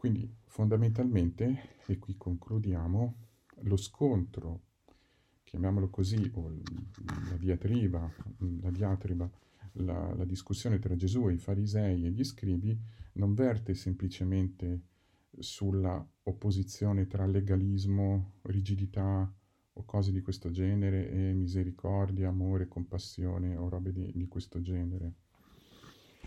Quindi 0.00 0.34
fondamentalmente, 0.46 1.82
e 1.84 1.98
qui 1.98 2.16
concludiamo, 2.16 3.14
lo 3.64 3.76
scontro, 3.76 4.62
chiamiamolo 5.44 5.90
così, 5.90 6.30
o 6.36 6.50
la 7.28 7.36
diatriba, 7.36 8.10
la, 8.62 8.70
diatriba, 8.70 9.30
la, 9.72 10.14
la 10.14 10.24
discussione 10.24 10.78
tra 10.78 10.96
Gesù 10.96 11.28
e 11.28 11.34
i 11.34 11.38
farisei 11.38 12.06
e 12.06 12.10
gli 12.12 12.24
scribi 12.24 12.80
non 13.16 13.34
verte 13.34 13.74
semplicemente 13.74 14.84
sulla 15.38 16.02
opposizione 16.22 17.06
tra 17.06 17.26
legalismo, 17.26 18.36
rigidità 18.44 19.30
o 19.70 19.84
cose 19.84 20.12
di 20.12 20.22
questo 20.22 20.50
genere 20.50 21.10
e 21.10 21.34
misericordia, 21.34 22.28
amore, 22.28 22.68
compassione 22.68 23.54
o 23.54 23.68
robe 23.68 23.92
di, 23.92 24.10
di 24.14 24.26
questo 24.28 24.62
genere. 24.62 25.12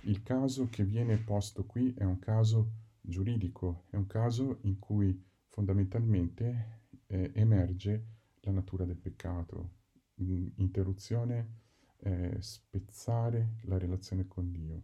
Il 0.03 0.21
caso 0.21 0.67
che 0.69 0.85
viene 0.85 1.17
posto 1.17 1.65
qui 1.65 1.91
è 1.97 2.03
un 2.03 2.19
caso 2.19 2.82
giuridico, 3.05 3.83
è 3.89 3.97
un 3.97 4.07
caso 4.07 4.59
in 4.61 4.79
cui 4.79 5.21
fondamentalmente 5.49 6.81
eh, 7.07 7.31
emerge 7.35 8.05
la 8.41 8.51
natura 8.51 8.85
del 8.85 8.97
peccato, 8.97 9.81
interruzione, 10.15 11.61
eh, 11.97 12.37
spezzare 12.39 13.57
la 13.63 13.77
relazione 13.77 14.25
con 14.27 14.51
Dio. 14.51 14.81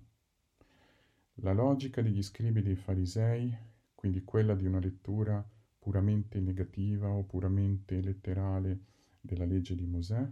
La 1.36 1.54
logica 1.54 2.02
degli 2.02 2.22
scribi 2.22 2.62
dei 2.62 2.76
farisei, 2.76 3.56
quindi 3.96 4.24
quella 4.24 4.56
di 4.56 4.66
una 4.66 4.80
lettura 4.80 5.46
puramente 5.80 6.40
negativa 6.42 7.10
o 7.10 7.24
puramente 7.24 8.02
letterale 8.02 8.86
della 9.22 9.46
legge 9.46 9.76
di 9.76 9.86
Mosè, 9.86 10.30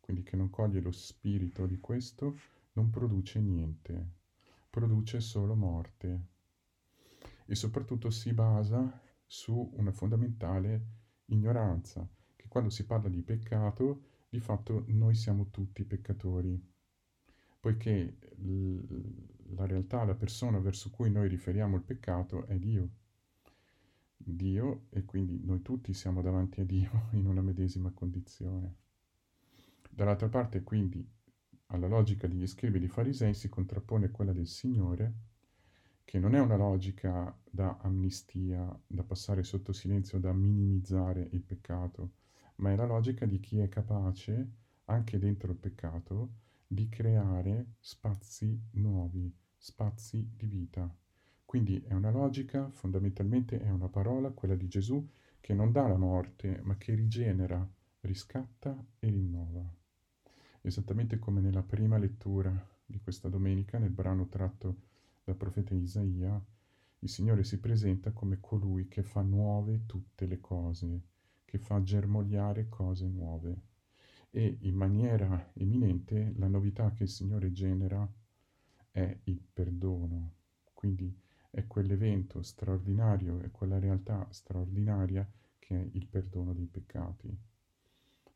quindi 0.00 0.22
che 0.24 0.36
non 0.36 0.50
coglie 0.50 0.80
lo 0.80 0.90
spirito 0.90 1.66
di 1.66 1.78
questo, 1.78 2.36
non 2.72 2.90
produce 2.90 3.40
niente, 3.40 4.08
produce 4.68 5.20
solo 5.20 5.54
morte, 5.54 6.29
e 7.50 7.56
soprattutto 7.56 8.10
si 8.10 8.32
basa 8.32 9.02
su 9.26 9.72
una 9.74 9.90
fondamentale 9.90 10.86
ignoranza, 11.26 12.08
che 12.36 12.46
quando 12.46 12.70
si 12.70 12.86
parla 12.86 13.08
di 13.08 13.22
peccato, 13.22 14.04
di 14.28 14.38
fatto 14.38 14.84
noi 14.86 15.16
siamo 15.16 15.50
tutti 15.50 15.82
peccatori, 15.82 16.64
poiché 17.58 18.18
la 19.56 19.66
realtà, 19.66 20.04
la 20.04 20.14
persona 20.14 20.60
verso 20.60 20.90
cui 20.90 21.10
noi 21.10 21.26
riferiamo 21.26 21.74
il 21.74 21.82
peccato 21.82 22.46
è 22.46 22.56
Dio. 22.56 22.88
Dio 24.16 24.86
e 24.90 25.04
quindi 25.04 25.40
noi 25.42 25.60
tutti 25.60 25.92
siamo 25.92 26.22
davanti 26.22 26.60
a 26.60 26.64
Dio 26.64 27.08
in 27.18 27.26
una 27.26 27.42
medesima 27.42 27.90
condizione. 27.90 28.76
Dall'altra 29.90 30.28
parte 30.28 30.62
quindi 30.62 31.04
alla 31.66 31.88
logica 31.88 32.28
degli 32.28 32.46
scribi 32.46 32.78
di 32.78 32.86
farisei 32.86 33.34
si 33.34 33.48
contrappone 33.48 34.12
quella 34.12 34.32
del 34.32 34.46
Signore, 34.46 35.29
che 36.04 36.18
non 36.18 36.34
è 36.34 36.40
una 36.40 36.56
logica 36.56 37.36
da 37.48 37.78
amnistia, 37.80 38.78
da 38.86 39.02
passare 39.02 39.42
sotto 39.42 39.72
silenzio, 39.72 40.18
da 40.18 40.32
minimizzare 40.32 41.28
il 41.32 41.42
peccato, 41.42 42.12
ma 42.56 42.72
è 42.72 42.76
la 42.76 42.86
logica 42.86 43.26
di 43.26 43.40
chi 43.40 43.58
è 43.58 43.68
capace, 43.68 44.50
anche 44.86 45.18
dentro 45.18 45.52
il 45.52 45.58
peccato, 45.58 46.30
di 46.66 46.88
creare 46.88 47.74
spazi 47.80 48.60
nuovi, 48.72 49.32
spazi 49.56 50.28
di 50.36 50.46
vita. 50.46 50.92
Quindi 51.44 51.82
è 51.86 51.94
una 51.94 52.10
logica, 52.10 52.70
fondamentalmente 52.70 53.60
è 53.60 53.70
una 53.70 53.88
parola, 53.88 54.30
quella 54.30 54.54
di 54.54 54.68
Gesù, 54.68 55.04
che 55.40 55.52
non 55.52 55.72
dà 55.72 55.88
la 55.88 55.96
morte, 55.96 56.60
ma 56.62 56.76
che 56.76 56.94
rigenera, 56.94 57.68
riscatta 58.02 58.76
e 58.98 59.08
rinnova. 59.08 59.68
Esattamente 60.60 61.18
come 61.18 61.40
nella 61.40 61.62
prima 61.62 61.98
lettura 61.98 62.52
di 62.84 63.00
questa 63.00 63.28
domenica, 63.28 63.78
nel 63.78 63.90
brano 63.90 64.28
tratto 64.28 64.88
dal 65.30 65.36
profeta 65.36 65.74
Isaia, 65.74 66.44
il 66.98 67.08
Signore 67.08 67.44
si 67.44 67.60
presenta 67.60 68.10
come 68.10 68.38
colui 68.40 68.88
che 68.88 69.02
fa 69.04 69.22
nuove 69.22 69.86
tutte 69.86 70.26
le 70.26 70.40
cose, 70.40 71.02
che 71.44 71.58
fa 71.58 71.80
germogliare 71.82 72.68
cose 72.68 73.06
nuove. 73.06 73.68
E 74.30 74.58
in 74.60 74.74
maniera 74.74 75.50
eminente 75.54 76.32
la 76.36 76.48
novità 76.48 76.92
che 76.92 77.04
il 77.04 77.08
Signore 77.08 77.52
genera 77.52 78.08
è 78.90 79.18
il 79.24 79.40
perdono. 79.52 80.34
Quindi 80.72 81.16
è 81.50 81.64
quell'evento 81.66 82.42
straordinario, 82.42 83.40
è 83.40 83.50
quella 83.50 83.78
realtà 83.78 84.26
straordinaria 84.30 85.28
che 85.58 85.80
è 85.80 85.88
il 85.92 86.06
perdono 86.06 86.52
dei 86.52 86.66
peccati. 86.66 87.36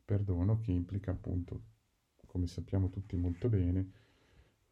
Perdono 0.05 0.59
che 0.59 0.71
implica 0.71 1.11
appunto, 1.11 1.61
come 2.25 2.47
sappiamo 2.47 2.89
tutti 2.89 3.15
molto 3.15 3.49
bene, 3.49 4.04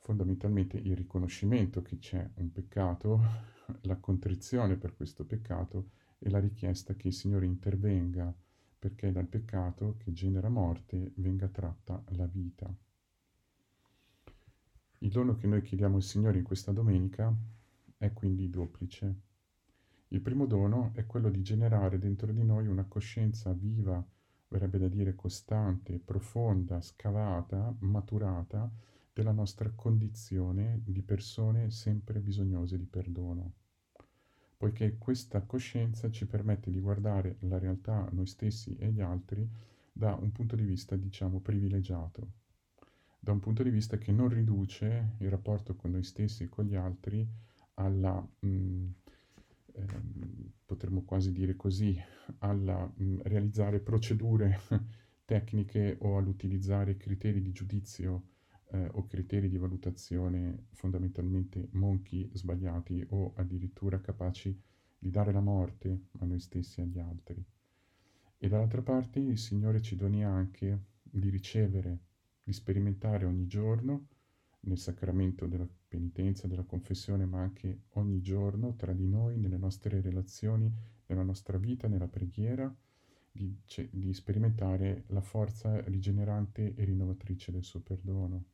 fondamentalmente 0.03 0.77
il 0.77 0.97
riconoscimento 0.97 1.81
che 1.81 1.97
c'è 1.97 2.29
un 2.35 2.51
peccato, 2.51 3.21
la 3.83 3.95
contrizione 3.95 4.75
per 4.75 4.95
questo 4.95 5.25
peccato 5.25 5.91
e 6.19 6.29
la 6.29 6.39
richiesta 6.39 6.93
che 6.93 7.07
il 7.07 7.13
Signore 7.13 7.45
intervenga 7.45 8.33
perché 8.77 9.13
dal 9.13 9.27
peccato 9.27 9.95
che 9.97 10.11
genera 10.11 10.49
morte 10.49 11.13
venga 11.15 11.47
tratta 11.47 12.03
la 12.17 12.25
vita. 12.25 12.71
Il 14.99 15.09
dono 15.09 15.35
che 15.35 15.47
noi 15.47 15.61
chiediamo 15.61 15.95
al 15.95 16.03
Signore 16.03 16.37
in 16.37 16.43
questa 16.43 16.73
domenica 16.73 17.33
è 17.97 18.11
quindi 18.11 18.49
duplice. 18.49 19.21
Il 20.09 20.19
primo 20.19 20.45
dono 20.45 20.91
è 20.95 21.05
quello 21.05 21.29
di 21.29 21.41
generare 21.41 21.97
dentro 21.97 22.29
di 22.33 22.43
noi 22.43 22.67
una 22.67 22.83
coscienza 22.83 23.53
viva, 23.53 24.05
verrebbe 24.49 24.77
da 24.77 24.89
dire 24.89 25.15
costante, 25.15 25.97
profonda, 25.97 26.81
scavata, 26.81 27.73
maturata, 27.79 28.69
della 29.13 29.31
nostra 29.31 29.69
condizione 29.69 30.81
di 30.83 31.03
persone 31.03 31.69
sempre 31.69 32.19
bisognose 32.19 32.77
di 32.77 32.87
perdono, 32.87 33.53
poiché 34.57 34.97
questa 34.97 35.41
coscienza 35.41 36.09
ci 36.09 36.25
permette 36.25 36.71
di 36.71 36.79
guardare 36.79 37.37
la 37.41 37.59
realtà, 37.59 38.09
noi 38.11 38.25
stessi 38.25 38.75
e 38.75 38.91
gli 38.91 39.01
altri, 39.01 39.47
da 39.91 40.15
un 40.15 40.31
punto 40.31 40.55
di 40.55 40.63
vista, 40.63 40.95
diciamo, 40.95 41.39
privilegiato, 41.39 42.31
da 43.19 43.31
un 43.31 43.39
punto 43.39 43.61
di 43.61 43.69
vista 43.69 43.97
che 43.99 44.11
non 44.11 44.29
riduce 44.29 45.15
il 45.19 45.29
rapporto 45.29 45.75
con 45.75 45.91
noi 45.91 46.03
stessi 46.03 46.43
e 46.43 46.49
con 46.49 46.65
gli 46.65 46.75
altri 46.75 47.25
alla, 47.75 48.19
mh, 48.39 48.47
mm, 48.47 48.89
ehm, 49.73 50.51
potremmo 50.65 51.03
quasi 51.03 51.31
dire 51.31 51.55
così, 51.55 51.95
alla 52.39 52.83
mh, 52.83 53.03
mm, 53.03 53.19
realizzare 53.23 53.79
procedure 53.79 54.59
tecniche 55.25 55.97
o 56.01 56.17
all'utilizzare 56.17 56.97
criteri 56.97 57.41
di 57.41 57.51
giudizio 57.51 58.31
eh, 58.73 58.89
o 58.93 59.05
criteri 59.05 59.49
di 59.49 59.57
valutazione 59.57 60.65
fondamentalmente 60.71 61.69
monchi, 61.71 62.29
sbagliati 62.33 63.05
o 63.09 63.33
addirittura 63.35 64.01
capaci 64.01 64.59
di 64.97 65.09
dare 65.09 65.31
la 65.31 65.41
morte 65.41 66.07
a 66.19 66.25
noi 66.25 66.39
stessi 66.39 66.79
e 66.79 66.83
agli 66.83 66.99
altri. 66.99 67.43
E 68.37 68.47
dall'altra 68.47 68.81
parte 68.81 69.19
il 69.19 69.37
Signore 69.37 69.81
ci 69.81 69.95
doni 69.95 70.23
anche 70.23 70.85
di 71.03 71.29
ricevere, 71.29 71.99
di 72.43 72.51
sperimentare 72.51 73.25
ogni 73.25 73.47
giorno 73.47 74.07
nel 74.61 74.79
sacramento 74.79 75.45
della 75.45 75.67
penitenza, 75.87 76.47
della 76.47 76.63
confessione, 76.63 77.25
ma 77.25 77.41
anche 77.41 77.83
ogni 77.91 78.21
giorno 78.21 78.75
tra 78.75 78.93
di 78.93 79.07
noi, 79.07 79.37
nelle 79.37 79.57
nostre 79.57 80.01
relazioni, 80.01 80.71
nella 81.05 81.23
nostra 81.23 81.57
vita, 81.57 81.87
nella 81.87 82.07
preghiera, 82.07 82.73
di, 83.31 83.55
di 83.89 84.13
sperimentare 84.13 85.03
la 85.07 85.21
forza 85.21 85.81
rigenerante 85.81 86.73
e 86.75 86.83
rinnovatrice 86.85 87.51
del 87.51 87.63
suo 87.63 87.81
perdono 87.81 88.51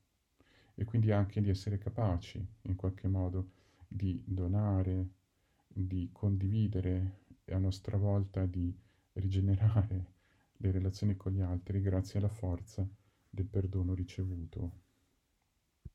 e 0.79 0.85
quindi 0.85 1.11
anche 1.11 1.41
di 1.41 1.49
essere 1.49 1.77
capaci 1.77 2.41
in 2.61 2.75
qualche 2.77 3.09
modo 3.09 3.49
di 3.85 4.23
donare, 4.25 5.09
di 5.67 6.07
condividere 6.13 7.17
e 7.43 7.53
a 7.53 7.57
nostra 7.57 7.97
volta 7.97 8.45
di 8.45 8.73
rigenerare 9.13 10.13
le 10.55 10.71
relazioni 10.71 11.17
con 11.17 11.33
gli 11.33 11.41
altri 11.41 11.81
grazie 11.81 12.19
alla 12.19 12.29
forza 12.29 12.87
del 13.29 13.45
perdono 13.45 13.93
ricevuto. 13.93 14.87